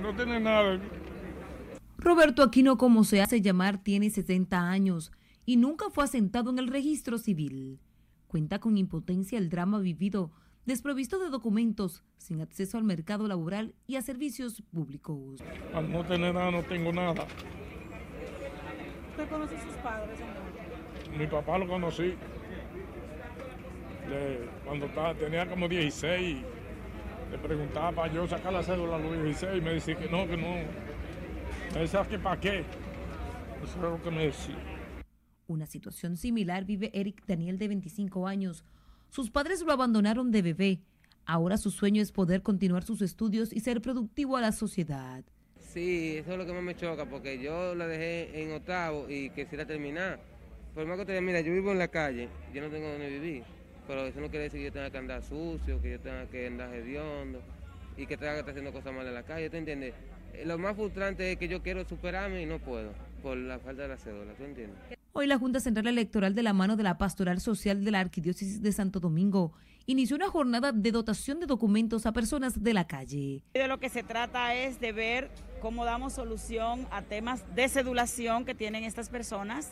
[0.02, 0.80] No tiene nada.
[1.98, 5.12] Roberto Aquino, como se hace llamar, tiene 60 años
[5.46, 7.80] y nunca fue asentado en el registro civil.
[8.28, 10.32] Cuenta con impotencia el drama vivido,
[10.66, 15.42] desprovisto de documentos, sin acceso al mercado laboral y a servicios públicos.
[15.74, 17.28] Al no tener nada, no tengo nada.
[19.12, 21.18] ¿Usted conoce a sus padres, señor?
[21.18, 22.16] Mi papá lo conocí
[24.66, 24.88] cuando
[25.20, 26.38] tenía como 16,
[27.32, 30.28] le preguntaba para yo sacar la cédula a los 16 y me decía que no,
[30.28, 31.80] que no.
[31.80, 32.60] Decía que para qué.
[33.64, 34.58] Eso es lo que me decía.
[35.48, 38.64] Una situación similar vive Eric Daniel de 25 años.
[39.10, 40.82] Sus padres lo abandonaron de bebé.
[41.26, 45.24] Ahora su sueño es poder continuar sus estudios y ser productivo a la sociedad.
[45.60, 49.30] Sí, eso es lo que más me choca, porque yo la dejé en octavo y
[49.32, 50.20] quisiera terminar.
[50.76, 53.44] Por más que te mira, yo vivo en la calle, yo no tengo donde vivir
[53.88, 56.48] pero eso no quiere decir que yo tenga que andar sucio, que yo tenga que
[56.48, 57.42] andar hediondo
[57.98, 59.94] y que tenga que estar haciendo cosas malas en la calle, ¿te entiendes?
[60.34, 62.92] Eh, lo más frustrante es que yo quiero superarme y no puedo
[63.22, 64.78] por la falta de la cédula, ¿tú entiendes?
[65.14, 68.62] Hoy la Junta Central Electoral de la mano de la Pastoral Social de la Arquidiócesis
[68.62, 69.54] de Santo Domingo
[69.86, 73.44] inició una jornada de dotación de documentos a personas de la calle.
[73.54, 75.30] De lo que se trata es de ver
[75.62, 79.72] cómo damos solución a temas de cedulación que tienen estas personas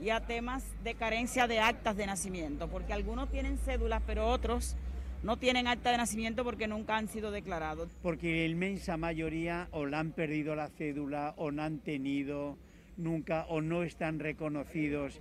[0.00, 4.76] y a temas de carencia de actas de nacimiento, porque algunos tienen cédulas, pero otros
[5.22, 7.88] no tienen acta de nacimiento porque nunca han sido declarados.
[8.02, 12.58] Porque la inmensa mayoría o la han perdido la cédula o no han tenido
[12.96, 15.20] nunca o no están reconocidos.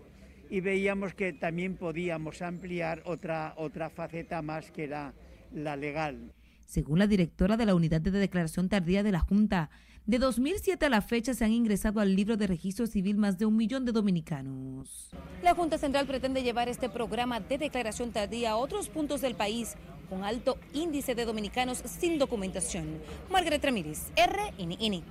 [0.49, 5.13] Y veíamos que también podíamos ampliar otra, otra faceta más que era
[5.53, 6.33] la legal.
[6.65, 9.69] Según la directora de la Unidad de Declaración Tardía de la Junta,
[10.05, 13.45] de 2007 a la fecha se han ingresado al libro de registro civil más de
[13.45, 15.09] un millón de dominicanos.
[15.41, 19.75] La Junta Central pretende llevar este programa de declaración tardía a otros puntos del país
[20.09, 22.99] con alto índice de dominicanos sin documentación.
[23.31, 25.03] Margaret Ramírez, RNN.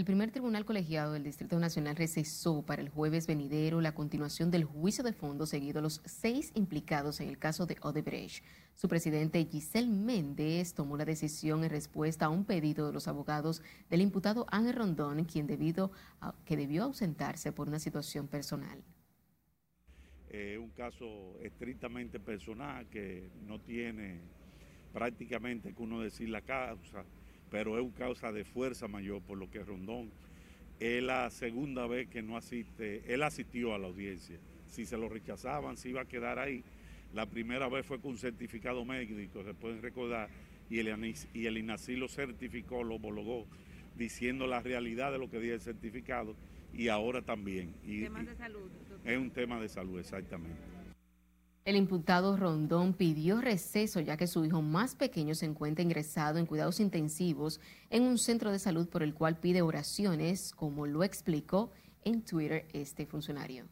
[0.00, 4.64] El primer tribunal colegiado del Distrito Nacional recesó para el jueves venidero la continuación del
[4.64, 8.42] juicio de fondo seguido a los seis implicados en el caso de Odebrecht.
[8.74, 13.62] Su presidente Giselle Méndez tomó la decisión en respuesta a un pedido de los abogados
[13.90, 18.82] del imputado Ángel Rondón, quien debido a, que debió ausentarse por una situación personal.
[20.30, 24.22] Es un caso estrictamente personal que no tiene
[24.94, 27.04] prácticamente que uno decir la causa
[27.50, 30.10] pero es un causa de fuerza mayor, por lo que Rondón
[30.80, 34.38] es la segunda vez que no asiste, él asistió a la audiencia.
[34.66, 36.64] Si se lo rechazaban, se iba a quedar ahí.
[37.12, 40.30] La primera vez fue con un certificado médico, se pueden recordar,
[40.70, 43.46] y el, y el INACI lo certificó, lo homologó,
[43.96, 46.34] diciendo la realidad de lo que dice el certificado,
[46.72, 47.74] y ahora también.
[47.84, 48.70] Y, de salud.
[49.04, 50.56] Es un tema de salud, exactamente.
[51.66, 56.46] El imputado Rondón pidió receso ya que su hijo más pequeño se encuentra ingresado en
[56.46, 61.70] cuidados intensivos en un centro de salud por el cual pide oraciones, como lo explicó
[62.02, 63.66] en Twitter este funcionario.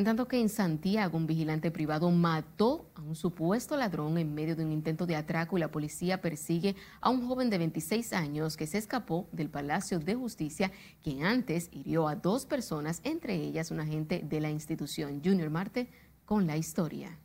[0.00, 4.56] En tanto que en Santiago un vigilante privado mató a un supuesto ladrón en medio
[4.56, 8.56] de un intento de atraco y la policía persigue a un joven de 26 años
[8.56, 13.70] que se escapó del Palacio de Justicia, quien antes hirió a dos personas, entre ellas
[13.70, 15.90] un agente de la institución Junior Marte,
[16.24, 17.18] con la historia.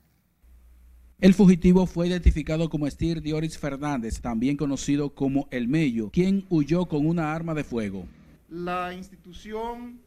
[1.21, 6.87] El fugitivo fue identificado como Estir Dioris Fernández, también conocido como El Mello, quien huyó
[6.87, 8.05] con una arma de fuego.
[8.49, 10.03] La institución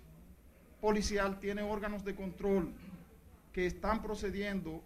[0.80, 2.72] policial tiene órganos de control
[3.52, 4.82] que están procediendo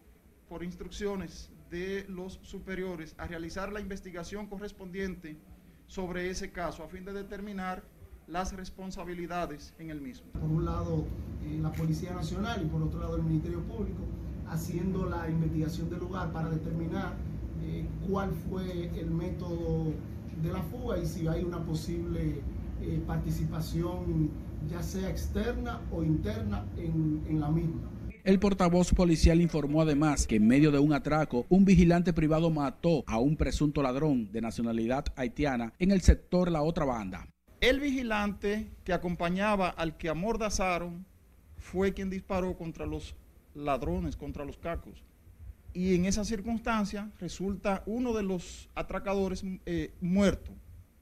[0.49, 5.38] por instrucciones de los superiores a realizar la investigación correspondiente
[5.86, 7.82] sobre ese caso a fin de determinar
[8.26, 10.26] las responsabilidades en el mismo.
[10.32, 11.05] Por un lado,
[11.45, 14.01] eh, la Policía Nacional y por otro lado, el Ministerio Público,
[14.49, 17.14] haciendo la investigación del lugar para determinar
[17.62, 19.93] eh, cuál fue el método
[20.43, 22.40] de la fuga y si hay una posible
[22.80, 24.30] eh, participación,
[24.71, 27.91] ya sea externa o interna, en, en la misma.
[28.25, 33.03] El portavoz policial informó además que en medio de un atraco, un vigilante privado mató
[33.09, 37.27] a un presunto ladrón de nacionalidad haitiana en el sector La Otra Banda.
[37.61, 41.05] El vigilante que acompañaba al que amordazaron
[41.57, 43.17] fue quien disparó contra los
[43.55, 45.05] ladrones, contra los cacos.
[45.75, 50.53] Y en esa circunstancia resulta uno de los atracadores eh, muerto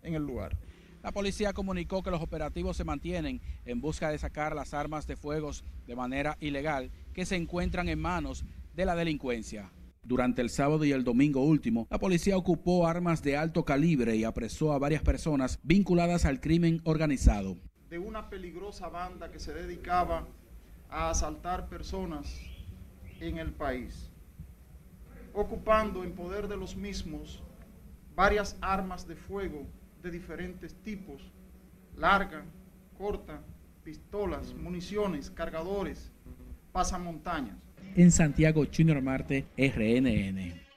[0.02, 0.56] en el lugar.
[1.02, 5.16] La policía comunicó que los operativos se mantienen en busca de sacar las armas de
[5.16, 5.50] fuego
[5.86, 8.44] de manera ilegal que se encuentran en manos
[8.74, 9.72] de la delincuencia.
[10.02, 14.24] Durante el sábado y el domingo último, la policía ocupó armas de alto calibre y
[14.24, 17.56] apresó a varias personas vinculadas al crimen organizado.
[17.88, 20.26] De una peligrosa banda que se dedicaba
[20.90, 22.40] a asaltar personas
[23.20, 24.10] en el país,
[25.32, 27.42] ocupando en poder de los mismos
[28.14, 29.66] varias armas de fuego
[30.02, 31.22] de diferentes tipos,
[31.96, 32.44] larga,
[32.96, 33.42] corta,
[33.82, 36.10] pistolas, municiones, cargadores,
[36.72, 37.56] pasamontañas.
[37.96, 40.70] En Santiago, Junior Marte, RNN.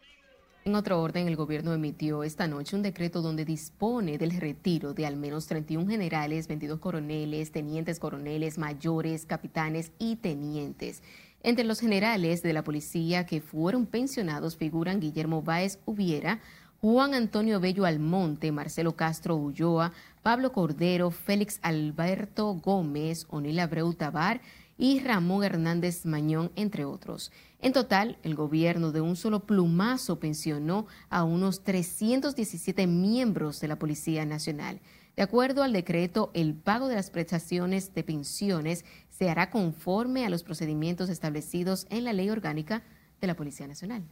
[0.65, 5.05] En otro orden, el gobierno emitió esta noche un decreto donde dispone del retiro de
[5.05, 11.03] al menos 31 generales, 22 coroneles, tenientes coroneles, mayores, capitanes y tenientes.
[11.41, 16.39] Entre los generales de la policía que fueron pensionados figuran Guillermo Báez Ubiera,
[16.83, 24.41] Juan Antonio Bello Almonte, Marcelo Castro Ulloa, Pablo Cordero, Félix Alberto Gómez, Onil Abreu Tabar
[24.77, 27.31] y Ramón Hernández Mañón, entre otros.
[27.61, 33.79] En total, el gobierno de un solo plumazo pensionó a unos 317 miembros de la
[33.79, 34.81] Policía Nacional.
[35.15, 40.29] De acuerdo al decreto, el pago de las prestaciones de pensiones se hará conforme a
[40.29, 42.83] los procedimientos establecidos en la Ley Orgánica
[43.21, 44.03] de la Policía Nacional.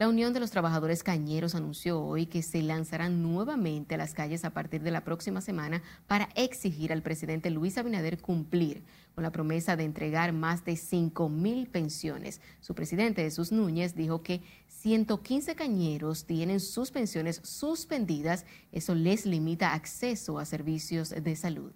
[0.00, 4.44] La Unión de los Trabajadores Cañeros anunció hoy que se lanzarán nuevamente a las calles
[4.44, 8.84] a partir de la próxima semana para exigir al presidente Luis Abinader cumplir
[9.16, 12.40] con la promesa de entregar más de 5 mil pensiones.
[12.60, 18.46] Su presidente Jesús Núñez dijo que 115 cañeros tienen sus pensiones suspendidas.
[18.70, 21.72] Eso les limita acceso a servicios de salud.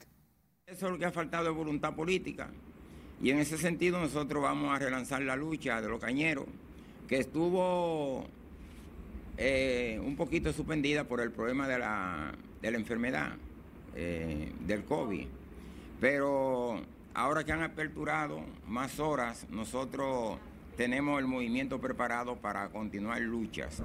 [0.69, 2.53] Eso es lo que ha faltado de voluntad política.
[3.21, 6.47] Y en ese sentido nosotros vamos a relanzar la lucha de los cañeros
[7.13, 8.25] que estuvo
[9.37, 12.33] eh, un poquito suspendida por el problema de la,
[12.63, 13.33] de la enfermedad
[13.95, 15.27] eh, del COVID.
[16.01, 16.81] Pero
[17.13, 20.39] ahora que han aperturado más horas, nosotros
[20.79, 23.83] tenemos el movimiento preparado para continuar luchas.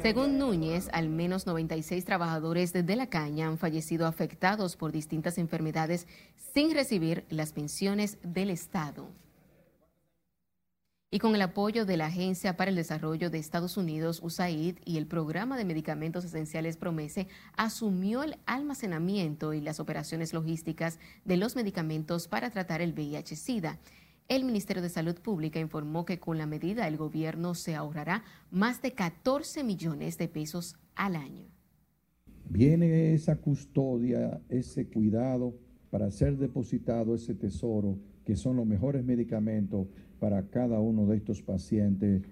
[0.00, 6.06] Según Núñez, al menos 96 trabajadores de la caña han fallecido afectados por distintas enfermedades
[6.54, 9.08] sin recibir las pensiones del Estado
[11.14, 14.96] y con el apoyo de la Agencia para el Desarrollo de Estados Unidos, USAID, y
[14.96, 21.54] el Programa de Medicamentos Esenciales Promese, asumió el almacenamiento y las operaciones logísticas de los
[21.54, 23.78] medicamentos para tratar el VIH-Sida.
[24.26, 28.80] El Ministerio de Salud Pública informó que con la medida el gobierno se ahorrará más
[28.80, 31.44] de 14 millones de pesos al año.
[32.48, 35.52] Viene esa custodia, ese cuidado
[35.90, 39.88] para ser depositado ese tesoro, que son los mejores medicamentos
[40.22, 42.22] para cada uno de estos pacientes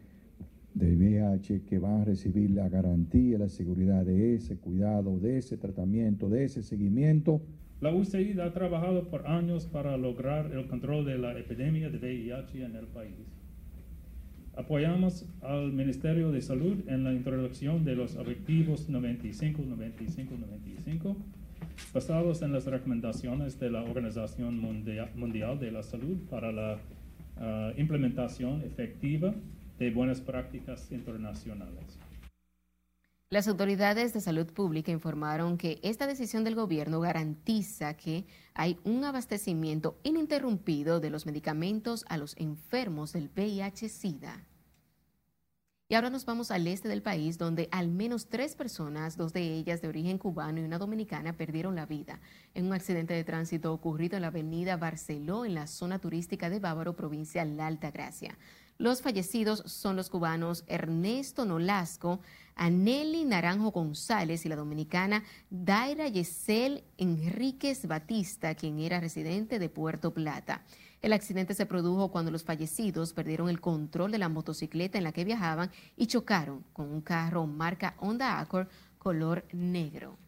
[0.74, 5.56] de VIH que van a recibir la garantía, la seguridad de ese cuidado, de ese
[5.56, 7.42] tratamiento, de ese seguimiento.
[7.80, 12.64] La UCI ha trabajado por años para lograr el control de la epidemia de VIH
[12.64, 13.26] en el país.
[14.54, 21.16] Apoyamos al Ministerio de Salud en la introducción de los objetivos 95, 95, 95,
[21.92, 26.78] basados en las recomendaciones de la Organización Mundial de la Salud para la
[27.40, 29.34] Uh, implementación efectiva
[29.78, 31.98] de buenas prácticas internacionales.
[33.30, 39.04] Las autoridades de salud pública informaron que esta decisión del gobierno garantiza que hay un
[39.04, 44.44] abastecimiento ininterrumpido de los medicamentos a los enfermos del VIH-Sida.
[45.90, 49.42] Y ahora nos vamos al este del país, donde al menos tres personas, dos de
[49.42, 52.20] ellas de origen cubano y una dominicana, perdieron la vida
[52.54, 56.60] en un accidente de tránsito ocurrido en la avenida Barceló, en la zona turística de
[56.60, 58.38] Bávaro, provincia La Alta Gracia.
[58.78, 62.20] Los fallecidos son los cubanos Ernesto Nolasco,
[62.54, 70.14] Aneli Naranjo González y la dominicana Daira Yesel Enríquez Batista, quien era residente de Puerto
[70.14, 70.62] Plata.
[71.00, 75.12] El accidente se produjo cuando los fallecidos perdieron el control de la motocicleta en la
[75.12, 80.18] que viajaban y chocaron con un carro marca Honda Accord color negro.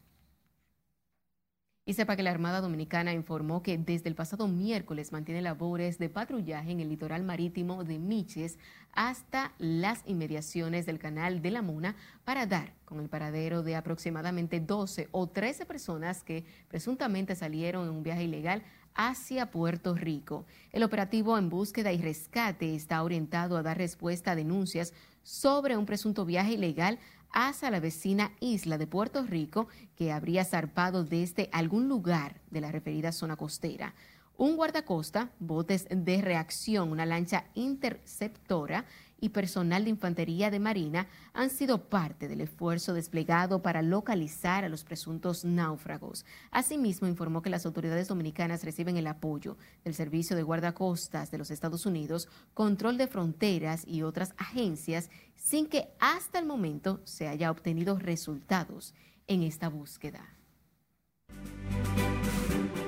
[1.84, 6.08] Y sepa que la Armada Dominicana informó que desde el pasado miércoles mantiene labores de
[6.08, 8.56] patrullaje en el litoral marítimo de Miches
[8.92, 14.60] hasta las inmediaciones del canal de la Muna para dar con el paradero de aproximadamente
[14.60, 18.62] 12 o 13 personas que presuntamente salieron en un viaje ilegal
[18.94, 20.44] hacia Puerto Rico.
[20.72, 25.86] El operativo en búsqueda y rescate está orientado a dar respuesta a denuncias sobre un
[25.86, 26.98] presunto viaje ilegal
[27.32, 32.72] hacia la vecina isla de Puerto Rico que habría zarpado desde algún lugar de la
[32.72, 33.94] referida zona costera.
[34.36, 38.84] Un guardacosta, botes de reacción, una lancha interceptora
[39.22, 44.68] y personal de infantería de Marina han sido parte del esfuerzo desplegado para localizar a
[44.68, 46.26] los presuntos náufragos.
[46.50, 51.52] Asimismo, informó que las autoridades dominicanas reciben el apoyo del Servicio de Guardacostas de los
[51.52, 57.52] Estados Unidos, Control de Fronteras y otras agencias, sin que hasta el momento se haya
[57.52, 58.92] obtenido resultados
[59.28, 60.36] en esta búsqueda.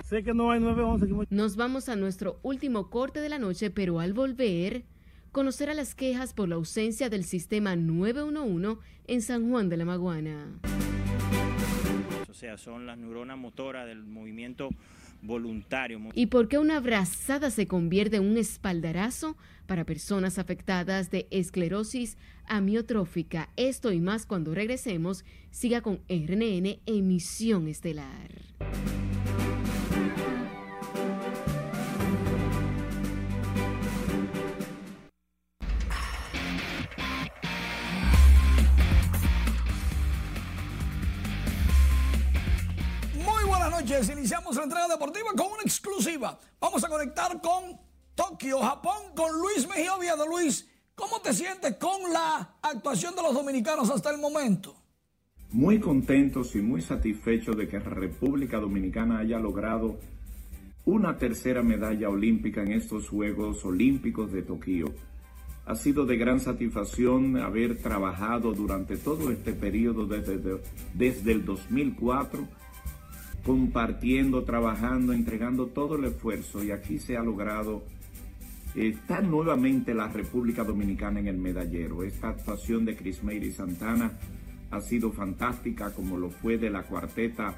[0.02, 1.32] Sé que no hay 911.
[1.32, 4.84] Nos vamos a nuestro último corte de la noche, pero al volver
[5.34, 9.84] conocer a las quejas por la ausencia del sistema 911 en San Juan de la
[9.84, 10.60] Maguana.
[12.30, 14.70] O sea, son las neuronas motoras del movimiento
[15.22, 16.00] voluntario.
[16.14, 22.16] ¿Y por qué una abrazada se convierte en un espaldarazo para personas afectadas de esclerosis
[22.46, 23.50] amiotrófica?
[23.56, 25.24] Esto y más cuando regresemos.
[25.50, 28.30] Siga con RNN Emisión Estelar.
[43.84, 46.38] Iniciamos la entrega deportiva con una exclusiva.
[46.58, 47.78] Vamos a conectar con
[48.14, 49.92] Tokio, Japón, con Luis Mejía.
[50.26, 54.74] Luis, ¿cómo te sientes con la actuación de los dominicanos hasta el momento?
[55.50, 59.98] Muy contentos y muy satisfechos de que República Dominicana haya logrado
[60.86, 64.94] una tercera medalla olímpica en estos Juegos Olímpicos de Tokio.
[65.66, 70.40] Ha sido de gran satisfacción haber trabajado durante todo este periodo desde,
[70.94, 72.63] desde el 2004
[73.44, 77.82] compartiendo, trabajando, entregando todo el esfuerzo y aquí se ha logrado
[78.74, 82.02] está nuevamente la República Dominicana en el medallero.
[82.02, 84.12] Esta actuación de Chris y Santana
[84.70, 87.54] ha sido fantástica como lo fue de la cuarteta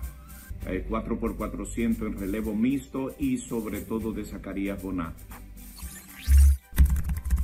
[0.65, 5.15] 4x400 eh, en relevo mixto y sobre todo de Zacarías Boná.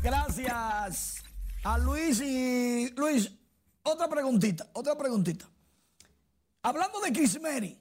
[0.02, 1.22] Gracias
[1.62, 3.32] a Luis y Luis,
[3.84, 5.48] otra preguntita, otra preguntita.
[6.62, 7.78] Hablando de Chris Mary,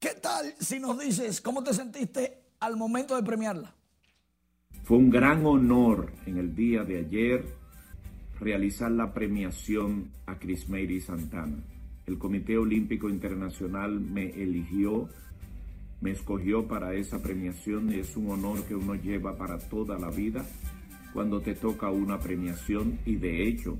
[0.00, 3.74] ¿Qué tal si nos dices cómo te sentiste al momento de premiarla?
[4.82, 7.44] Fue un gran honor en el día de ayer
[8.40, 11.62] realizar la premiación a Chris Mary Santana.
[12.06, 15.10] El Comité Olímpico Internacional me eligió,
[16.00, 20.08] me escogió para esa premiación y es un honor que uno lleva para toda la
[20.08, 20.46] vida
[21.12, 23.76] cuando te toca una premiación y de hecho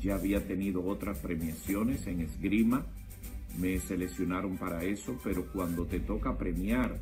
[0.00, 2.86] ya había tenido otras premiaciones en esgrima
[3.58, 6.98] me seleccionaron para eso, pero cuando te toca premiar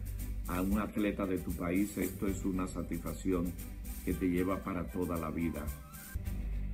[0.48, 3.52] a un atleta de tu país, esto es una satisfacción
[4.04, 5.64] que te lleva para toda la vida.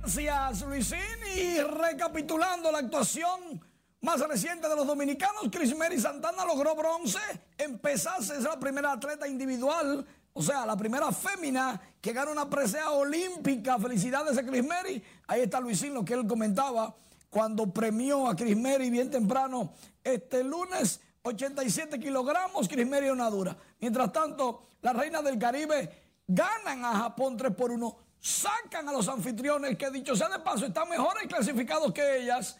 [0.01, 0.97] Gracias, Luisín.
[1.35, 3.61] Y recapitulando la actuación
[4.01, 7.19] más reciente de los dominicanos, Chris Mary Santana logró bronce
[7.57, 12.49] en pesas, es la primera atleta individual, o sea, la primera fémina que gana una
[12.49, 13.77] presea olímpica.
[13.77, 15.03] Felicidades a Chris Mary.
[15.27, 16.95] Ahí está Luisín, lo que él comentaba
[17.29, 19.73] cuando premió a Chris Mary bien temprano
[20.03, 23.55] este lunes, 87 kilogramos, Chris Mary una dura.
[23.79, 25.89] Mientras tanto, las reinas del Caribe
[26.27, 30.65] ganan a Japón 3 por 1, sacan a los anfitriones que dicho sea de paso
[30.65, 32.57] están mejores clasificados que ellas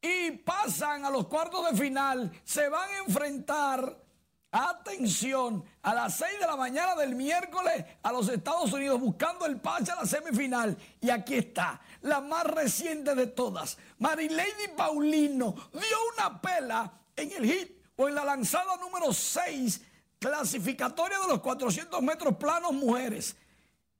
[0.00, 4.07] y pasan a los cuartos de final, se van a enfrentar
[4.50, 9.60] Atención, a las 6 de la mañana del miércoles a los Estados Unidos buscando el
[9.60, 10.76] pase a la semifinal.
[11.02, 13.76] Y aquí está, la más reciente de todas.
[13.98, 19.82] Marilady Paulino dio una pela en el hit o en la lanzada número 6,
[20.18, 23.36] clasificatoria de los 400 metros planos mujeres.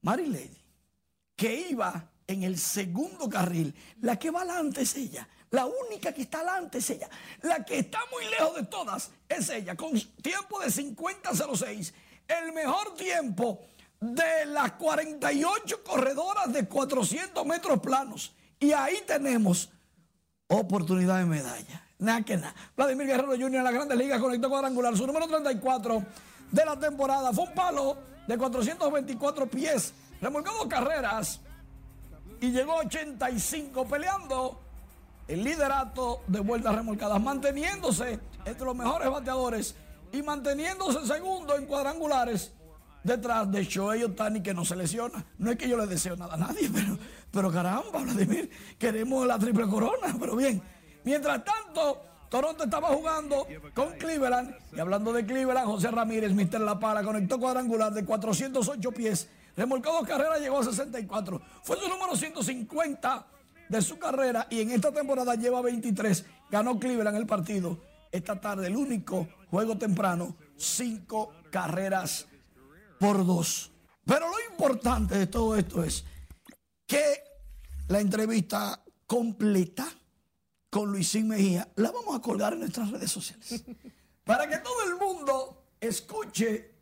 [0.01, 0.64] Marilady,
[1.36, 3.74] que iba en el segundo carril.
[4.01, 5.28] La que va adelante es ella.
[5.51, 7.09] La única que está adelante es ella.
[7.42, 9.92] La que está muy lejos de todas es ella, con
[10.22, 11.92] tiempo de 50.06.
[12.28, 13.61] El mejor tiempo
[14.01, 18.34] de las 48 corredoras de 400 metros planos.
[18.61, 19.70] Y ahí tenemos
[20.49, 21.84] oportunidad de medalla.
[21.99, 22.55] Nada que nada.
[22.76, 23.55] Vladimir Guerrero Jr.
[23.55, 24.96] en la Grandes Ligas conectó cuadrangular.
[24.96, 26.05] Su número 34
[26.51, 27.96] de la temporada fue un palo
[28.26, 29.92] de 424 pies.
[30.20, 31.40] Remolcó dos carreras
[32.40, 34.67] y llegó a 85 peleando
[35.28, 39.76] el liderato de vueltas remolcadas, manteniéndose entre los mejores bateadores
[40.10, 42.52] y manteniéndose segundo en cuadrangulares
[43.04, 45.24] detrás de Shohei Otani que no se lesiona.
[45.36, 46.98] No es que yo le deseo nada a nadie, pero,
[47.30, 50.62] pero caramba, Vladimir, queremos la triple corona, pero bien.
[51.04, 56.78] Mientras tanto, Toronto estaba jugando con Cleveland y hablando de Cleveland, José Ramírez, Mister La
[56.78, 61.40] Pala, conectó cuadrangular de 408 pies, remolcó dos carreras, llegó a 64.
[61.62, 63.26] Fue su número 150
[63.68, 66.24] de su carrera y en esta temporada lleva 23.
[66.50, 67.78] Ganó Cleveland el partido
[68.10, 72.26] esta tarde, el único juego temprano, cinco carreras
[72.98, 73.70] por dos.
[74.04, 76.04] Pero lo importante de todo esto es
[76.86, 77.22] que
[77.88, 79.86] la entrevista completa
[80.70, 83.64] con Luisín Mejía la vamos a colgar en nuestras redes sociales
[84.24, 86.74] para que todo el mundo escuche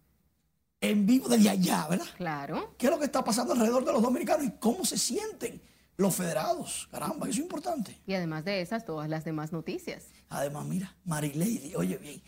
[0.80, 2.06] en vivo desde allá, ¿verdad?
[2.16, 2.74] Claro.
[2.76, 5.60] ¿Qué es lo que está pasando alrededor de los dominicanos y cómo se sienten?
[5.96, 6.88] Los federados.
[6.90, 8.00] Caramba, eso es importante.
[8.06, 10.04] Y además de esas, todas las demás noticias.
[10.28, 12.22] Además, mira, Marilady, oye bien,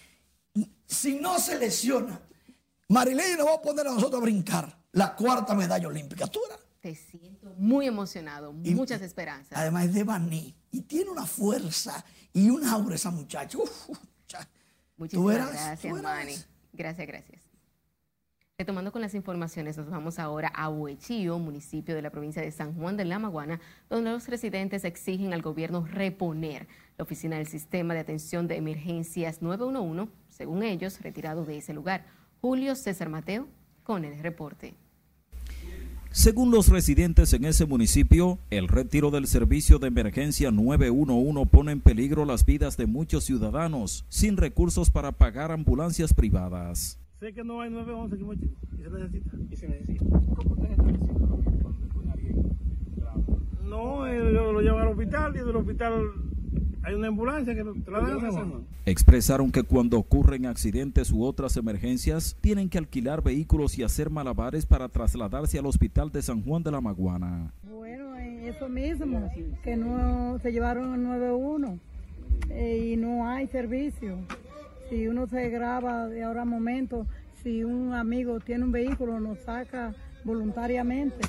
[0.87, 2.21] si no se lesiona,
[2.89, 6.27] Marilady nos va a poner a nosotros a brincar la cuarta medalla olímpica.
[6.27, 6.61] ¿Tú eras?
[6.81, 9.59] Te siento muy emocionado, muchas esperanzas.
[9.59, 13.59] Además es de Baní y tiene una fuerza y un aura esa muchacha.
[13.59, 14.49] Uf, muchacha.
[14.97, 16.37] Muchísimas gracias, Manny.
[16.73, 17.48] Gracias, gracias.
[18.61, 22.75] Retomando con las informaciones, nos vamos ahora a Huechío, municipio de la provincia de San
[22.75, 27.95] Juan de la Maguana, donde los residentes exigen al gobierno reponer la oficina del Sistema
[27.95, 32.05] de Atención de Emergencias 911, según ellos, retirado de ese lugar.
[32.41, 33.47] Julio César Mateo
[33.85, 34.75] con el reporte.
[36.11, 41.81] Según los residentes en ese municipio, el retiro del servicio de emergencia 911 pone en
[41.81, 46.99] peligro las vidas de muchos ciudadanos sin recursos para pagar ambulancias privadas.
[47.21, 48.47] Sé que no hay 911 aquí mucho
[48.79, 49.37] y se necesita.
[49.51, 50.05] ¿Y se necesita?
[50.37, 50.99] ¿Cómo ustedes cuando
[53.65, 56.13] No, eh, lo, lo llevan al hospital y del hospital
[56.85, 62.37] hay una ambulancia que te la dan Expresaron que cuando ocurren accidentes u otras emergencias,
[62.41, 66.71] tienen que alquilar vehículos y hacer malabares para trasladarse al hospital de San Juan de
[66.71, 67.53] la Maguana.
[67.65, 69.29] Bueno, eso mismo,
[69.63, 71.79] que no se llevaron el 911
[72.49, 74.17] eh, y no hay servicio
[74.89, 77.07] si uno se graba de ahora a momento,
[77.43, 81.27] si un amigo tiene un vehículo, nos saca voluntariamente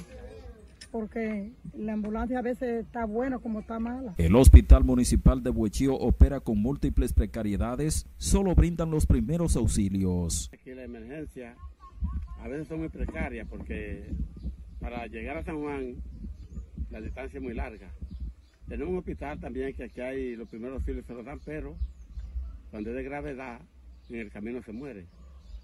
[0.91, 4.15] porque la ambulancia a veces está buena como está mala.
[4.17, 10.49] El Hospital Municipal de Buechío opera con múltiples precariedades, solo brindan los primeros auxilios.
[10.53, 11.55] Aquí la emergencia
[12.41, 14.05] a veces son muy precarias porque
[14.79, 15.95] para llegar a San Juan
[16.89, 17.91] la distancia es muy larga.
[18.67, 21.75] Tenemos un hospital también que aquí hay los primeros auxilios se los dan, pero
[22.71, 23.59] cuando es de gravedad,
[24.09, 25.05] en el camino se muere,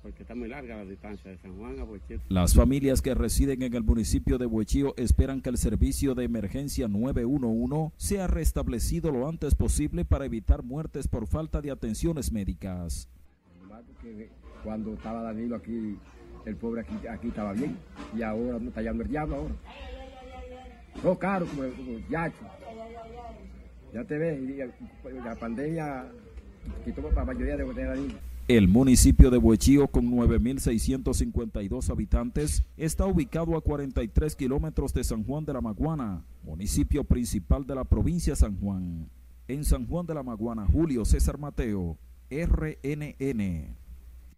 [0.01, 2.19] porque está muy larga la distancia de San Juan a Buechío.
[2.29, 6.87] Las familias que residen en el municipio de Buechío esperan que el servicio de emergencia
[6.87, 13.09] 911 sea restablecido lo antes posible para evitar muertes por falta de atenciones médicas.
[14.63, 15.97] Cuando estaba Danilo aquí,
[16.45, 17.77] el pobre aquí, aquí estaba bien,
[18.15, 19.55] y ahora no está hallando el diablo ahora.
[21.01, 22.45] Todo caro como, como yacho.
[23.93, 24.39] Ya te ves,
[25.23, 26.11] la pandemia
[28.47, 35.45] el municipio de Buechío, con 9.652 habitantes, está ubicado a 43 kilómetros de San Juan
[35.45, 39.09] de la Maguana, municipio principal de la provincia San Juan.
[39.47, 41.97] En San Juan de la Maguana, Julio César Mateo,
[42.29, 43.84] RNN.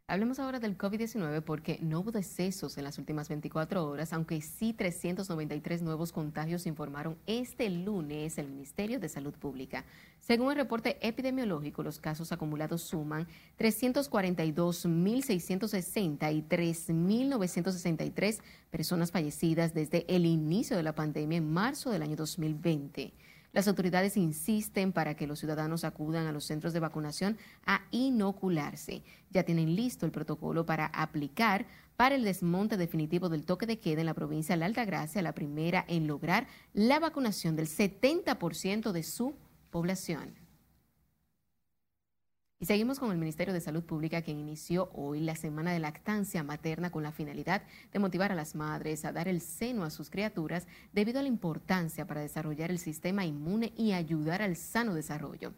[0.10, 4.72] Hablemos ahora del COVID-19 porque no hubo decesos en las últimas 24 horas, aunque sí
[4.72, 9.84] 393 nuevos contagios informaron este lunes el Ministerio de Salud Pública.
[10.22, 13.28] Según el reporte epidemiológico, los casos acumulados suman
[13.60, 18.39] 342.660 y 3.963
[18.72, 23.12] personas fallecidas desde el inicio de la pandemia en marzo del año 2020.
[23.58, 29.01] Las autoridades insisten para que los ciudadanos acudan a los centros de vacunación a inocularse.
[29.32, 34.01] Ya tienen listo el protocolo para aplicar para el desmonte definitivo del toque de queda
[34.01, 36.45] en la provincia de la Altagracia, la primera en lograr
[36.76, 39.34] la vacunación del 70% de su
[39.72, 40.47] población.
[42.60, 46.41] Y seguimos con el Ministerio de Salud Pública, quien inició hoy la Semana de Lactancia
[46.41, 47.62] Materna con la finalidad
[47.93, 51.28] de motivar a las madres a dar el seno a sus criaturas debido a la
[51.28, 55.53] importancia para desarrollar el sistema inmune y ayudar al sano desarrollo.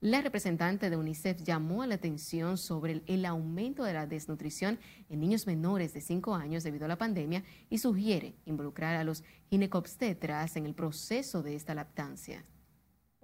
[0.00, 4.78] La representante de UNICEF llamó a la atención sobre el, el, aumento de la desnutrición
[5.08, 9.24] en niños menores de 5 años debido a la pandemia y sugiere involucrar a los
[9.50, 12.44] ginecobstetras en el proceso de esta lactancia.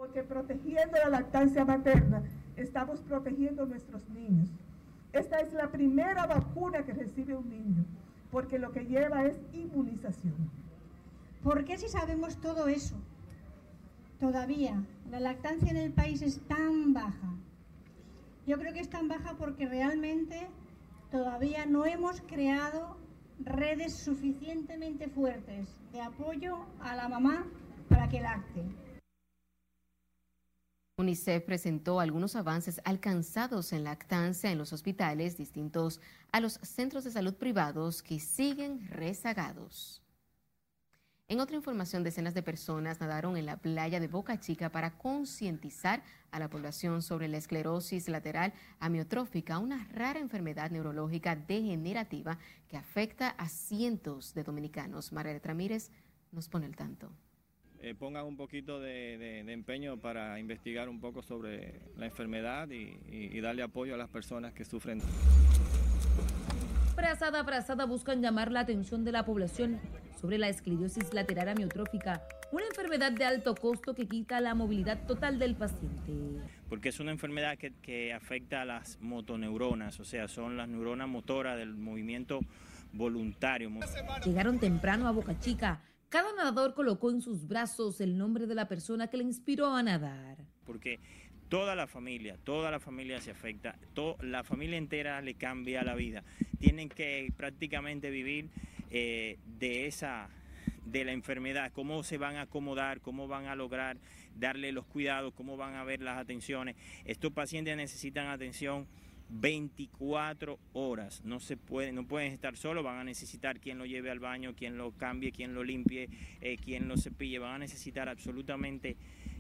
[0.00, 2.22] Porque protegiendo la lactancia materna
[2.56, 4.48] estamos protegiendo a nuestros niños.
[5.12, 7.84] Esta es la primera vacuna que recibe un niño,
[8.32, 10.50] porque lo que lleva es inmunización.
[11.42, 12.94] ¿Por qué si sabemos todo eso?
[14.18, 17.34] Todavía la lactancia en el país es tan baja.
[18.46, 20.48] Yo creo que es tan baja porque realmente
[21.10, 22.96] todavía no hemos creado
[23.44, 27.44] redes suficientemente fuertes de apoyo a la mamá
[27.90, 28.64] para que lacte.
[31.00, 37.10] UNICEF presentó algunos avances alcanzados en lactancia en los hospitales distintos a los centros de
[37.10, 40.02] salud privados que siguen rezagados.
[41.28, 46.02] En otra información, decenas de personas nadaron en la playa de Boca Chica para concientizar
[46.32, 52.38] a la población sobre la esclerosis lateral amiotrófica, una rara enfermedad neurológica degenerativa
[52.68, 55.12] que afecta a cientos de dominicanos.
[55.12, 55.92] Margaret Ramírez
[56.32, 57.12] nos pone el tanto.
[57.82, 62.68] Eh, pongan un poquito de, de, de, empeño para investigar un poco sobre la enfermedad
[62.68, 65.00] y, y, y darle apoyo a las personas que sufren.
[66.94, 69.80] Brazada a brazada buscan llamar la atención de la población
[70.20, 72.22] sobre la esclerosis lateral amiotrófica,
[72.52, 76.12] una enfermedad de alto costo que quita la movilidad total del paciente.
[76.68, 81.08] Porque es una enfermedad que, que afecta a las motoneuronas, o sea, son las neuronas
[81.08, 82.40] motoras del movimiento
[82.92, 83.70] voluntario.
[84.24, 85.80] Llegaron temprano a Boca Chica.
[86.10, 89.80] Cada nadador colocó en sus brazos el nombre de la persona que le inspiró a
[89.80, 90.38] nadar.
[90.66, 90.98] Porque
[91.48, 95.94] toda la familia, toda la familia se afecta, to, la familia entera le cambia la
[95.94, 96.24] vida.
[96.58, 98.50] Tienen que prácticamente vivir
[98.90, 100.28] eh, de esa
[100.84, 103.96] de la enfermedad, cómo se van a acomodar, cómo van a lograr
[104.34, 106.74] darle los cuidados, cómo van a ver las atenciones.
[107.04, 108.88] Estos pacientes necesitan atención
[109.30, 111.22] 24 horas.
[111.24, 114.54] No se puede, no pueden estar solos, van a necesitar quien lo lleve al baño,
[114.54, 116.08] quien lo cambie, quien lo limpie,
[116.40, 118.96] eh, quien lo cepille, van a necesitar absolutamente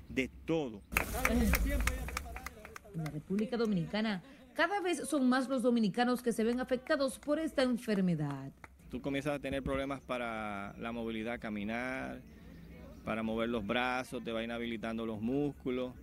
[0.08, 0.82] de todo.
[2.94, 4.22] En la República Dominicana,
[4.54, 8.52] cada vez son más los dominicanos que se ven afectados por esta enfermedad.
[8.90, 12.20] Tú comienzas a tener problemas para la movilidad, caminar,
[13.04, 15.94] para mover los brazos, te va inhabilitando los músculos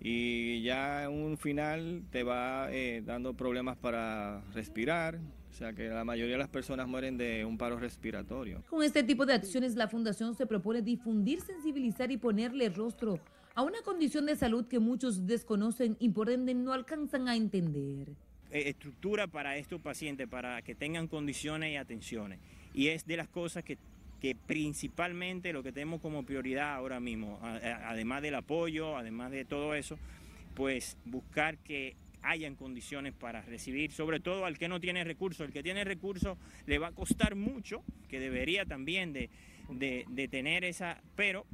[0.00, 5.20] y ya en un final te va eh, dando problemas para respirar,
[5.50, 8.62] o sea que la mayoría de las personas mueren de un paro respiratorio.
[8.70, 13.20] Con este tipo de acciones la Fundación se propone difundir, sensibilizar y ponerle rostro
[13.54, 18.08] a una condición de salud que muchos desconocen y por ende no alcanzan a entender.
[18.50, 22.40] Eh, estructura para estos pacientes, para que tengan condiciones y atenciones.
[22.72, 23.76] Y es de las cosas que
[24.20, 29.74] que principalmente lo que tenemos como prioridad ahora mismo, además del apoyo, además de todo
[29.74, 29.98] eso,
[30.54, 35.46] pues buscar que hayan condiciones para recibir, sobre todo al que no tiene recursos.
[35.46, 39.30] El que tiene recursos le va a costar mucho, que debería también de,
[40.30, 41.46] tener esa, pero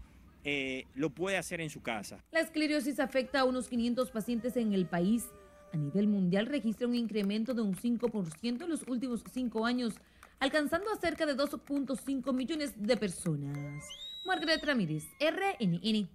[0.45, 2.25] eh, lo puede hacer en su casa.
[2.33, 5.29] La esclerosis afecta a unos 500 pacientes en el país.
[5.73, 9.95] A nivel mundial registra un incremento de un 5% en los últimos cinco años
[10.41, 13.85] alcanzando a cerca de 2.5 millones de personas.
[14.25, 16.09] Margaret Ramírez, RNN.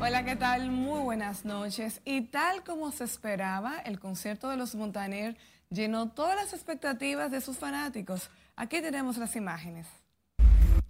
[0.00, 0.70] Hola, ¿qué tal?
[0.70, 2.00] Muy buenas noches.
[2.04, 5.36] Y tal como se esperaba, el concierto de los Montaner
[5.70, 8.28] llenó todas las expectativas de sus fanáticos.
[8.56, 9.86] Aquí tenemos las imágenes.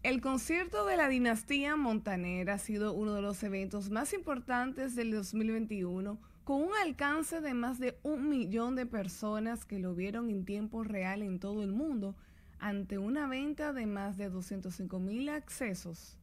[0.02, 5.12] El concierto de la dinastía Montaner ha sido uno de los eventos más importantes del
[5.12, 10.44] 2021, con un alcance de más de un millón de personas que lo vieron en
[10.44, 12.16] tiempo real en todo el mundo,
[12.58, 16.18] ante una venta de más de 205 mil accesos.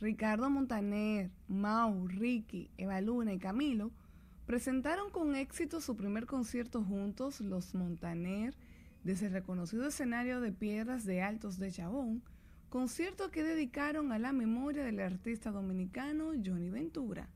[0.00, 3.92] Ricardo Montaner, Mau, Ricky, Eva Luna y Camilo
[4.46, 8.56] presentaron con éxito su primer concierto juntos, los Montaner,
[9.04, 12.24] desde el reconocido escenario de piedras de Altos de Chabón,
[12.76, 17.26] concierto que dedicaron a la memoria del artista dominicano Johnny Ventura.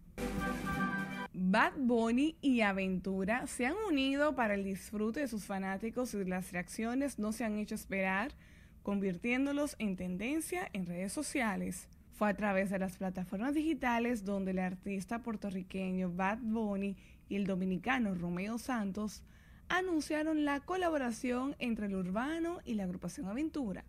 [1.32, 6.52] Bad Bunny y Aventura se han unido para el disfrute de sus fanáticos y las
[6.52, 8.34] reacciones no se han hecho esperar,
[8.82, 11.88] convirtiéndolos en tendencia en redes sociales.
[12.12, 16.98] Fue a través de las plataformas digitales donde el artista puertorriqueño Bad Bunny
[17.30, 19.22] y el dominicano Romeo Santos
[19.70, 23.86] anunciaron la colaboración entre el urbano y la agrupación Aventura.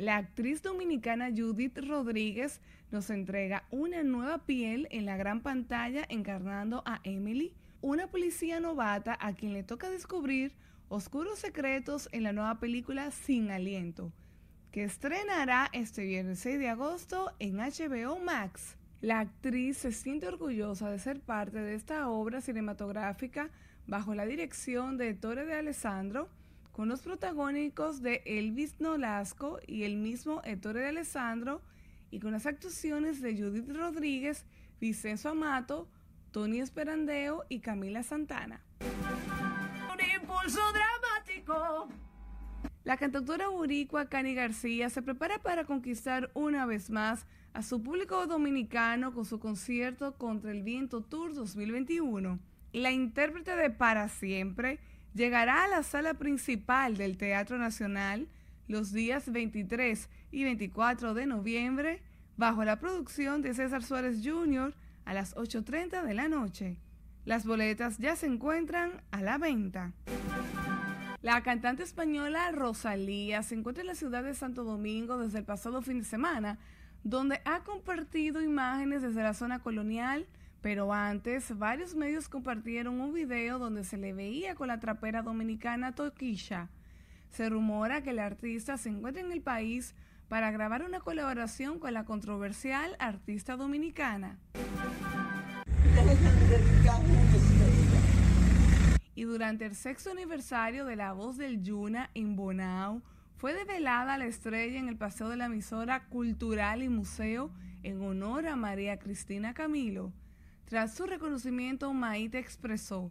[0.00, 6.82] La actriz dominicana Judith Rodríguez nos entrega una nueva piel en la gran pantalla encarnando
[6.86, 10.54] a Emily, una policía novata a quien le toca descubrir
[10.88, 14.10] oscuros secretos en la nueva película Sin Aliento,
[14.72, 18.78] que estrenará este viernes 6 de agosto en HBO Max.
[19.02, 23.50] La actriz se siente orgullosa de ser parte de esta obra cinematográfica
[23.86, 26.30] bajo la dirección de Torre de Alessandro,
[26.72, 31.62] con los protagónicos de Elvis Nolasco y el mismo Ettore de Alessandro,
[32.10, 34.44] y con las actuaciones de Judith Rodríguez,
[34.80, 35.88] Vicenzo Amato,
[36.32, 38.62] Tony Esperandeo y Camila Santana.
[38.80, 41.88] Un impulso dramático.
[42.84, 48.26] La cantautora boricua Cani García se prepara para conquistar una vez más a su público
[48.26, 52.38] dominicano con su concierto contra el Viento Tour 2021.
[52.72, 54.78] La intérprete de Para Siempre
[55.14, 58.28] llegará a la sala principal del Teatro Nacional
[58.68, 62.02] los días 23 y 24 de noviembre
[62.36, 64.74] bajo la producción de César Suárez Jr.
[65.04, 66.76] a las 8.30 de la noche.
[67.24, 69.92] Las boletas ya se encuentran a la venta.
[71.20, 75.82] La cantante española Rosalía se encuentra en la ciudad de Santo Domingo desde el pasado
[75.82, 76.58] fin de semana,
[77.04, 80.26] donde ha compartido imágenes desde la zona colonial,
[80.62, 85.94] pero antes varios medios compartieron un video donde se le veía con la trapera dominicana
[85.94, 86.68] Toquisha.
[87.30, 89.94] Se rumora que el artista se encuentra en el país
[90.28, 94.38] para grabar una colaboración con la controversial artista dominicana.
[99.14, 103.02] Y durante el sexto aniversario de La Voz del Yuna en Bonao,
[103.36, 107.50] fue develada la estrella en el paseo de la emisora cultural y museo
[107.82, 110.12] en honor a María Cristina Camilo.
[110.70, 113.10] Tras su reconocimiento, Maíta expresó,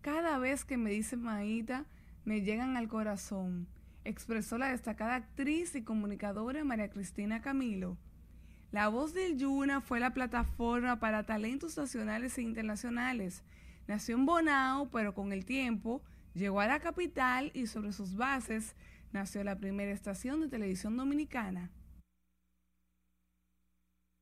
[0.00, 1.84] cada vez que me dice Maíta,
[2.24, 3.68] me llegan al corazón,
[4.02, 7.96] expresó la destacada actriz y comunicadora María Cristina Camilo.
[8.72, 13.44] La Voz del Yuna fue la plataforma para talentos nacionales e internacionales.
[13.86, 16.02] Nació en Bonao, pero con el tiempo
[16.34, 18.74] llegó a la capital y sobre sus bases
[19.12, 21.70] nació la primera estación de televisión dominicana.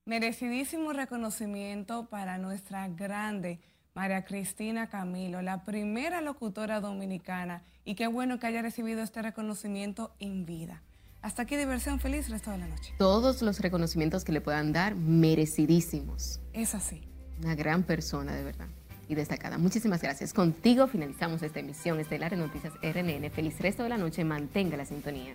[0.07, 3.59] Merecidísimo reconocimiento para nuestra grande
[3.93, 10.15] María Cristina Camilo, la primera locutora dominicana, y qué bueno que haya recibido este reconocimiento
[10.21, 10.81] en vida.
[11.23, 12.95] Hasta aquí diversión feliz resto de la noche.
[12.99, 16.39] Todos los reconocimientos que le puedan dar, merecidísimos.
[16.53, 17.03] Es así.
[17.43, 18.69] Una gran persona, de verdad.
[19.09, 19.59] Y destacada.
[19.59, 20.33] Muchísimas gracias.
[20.33, 23.29] Contigo finalizamos esta emisión estelar de Noticias RNN.
[23.31, 24.23] Feliz resto de la noche.
[24.23, 25.35] Mantenga la sintonía.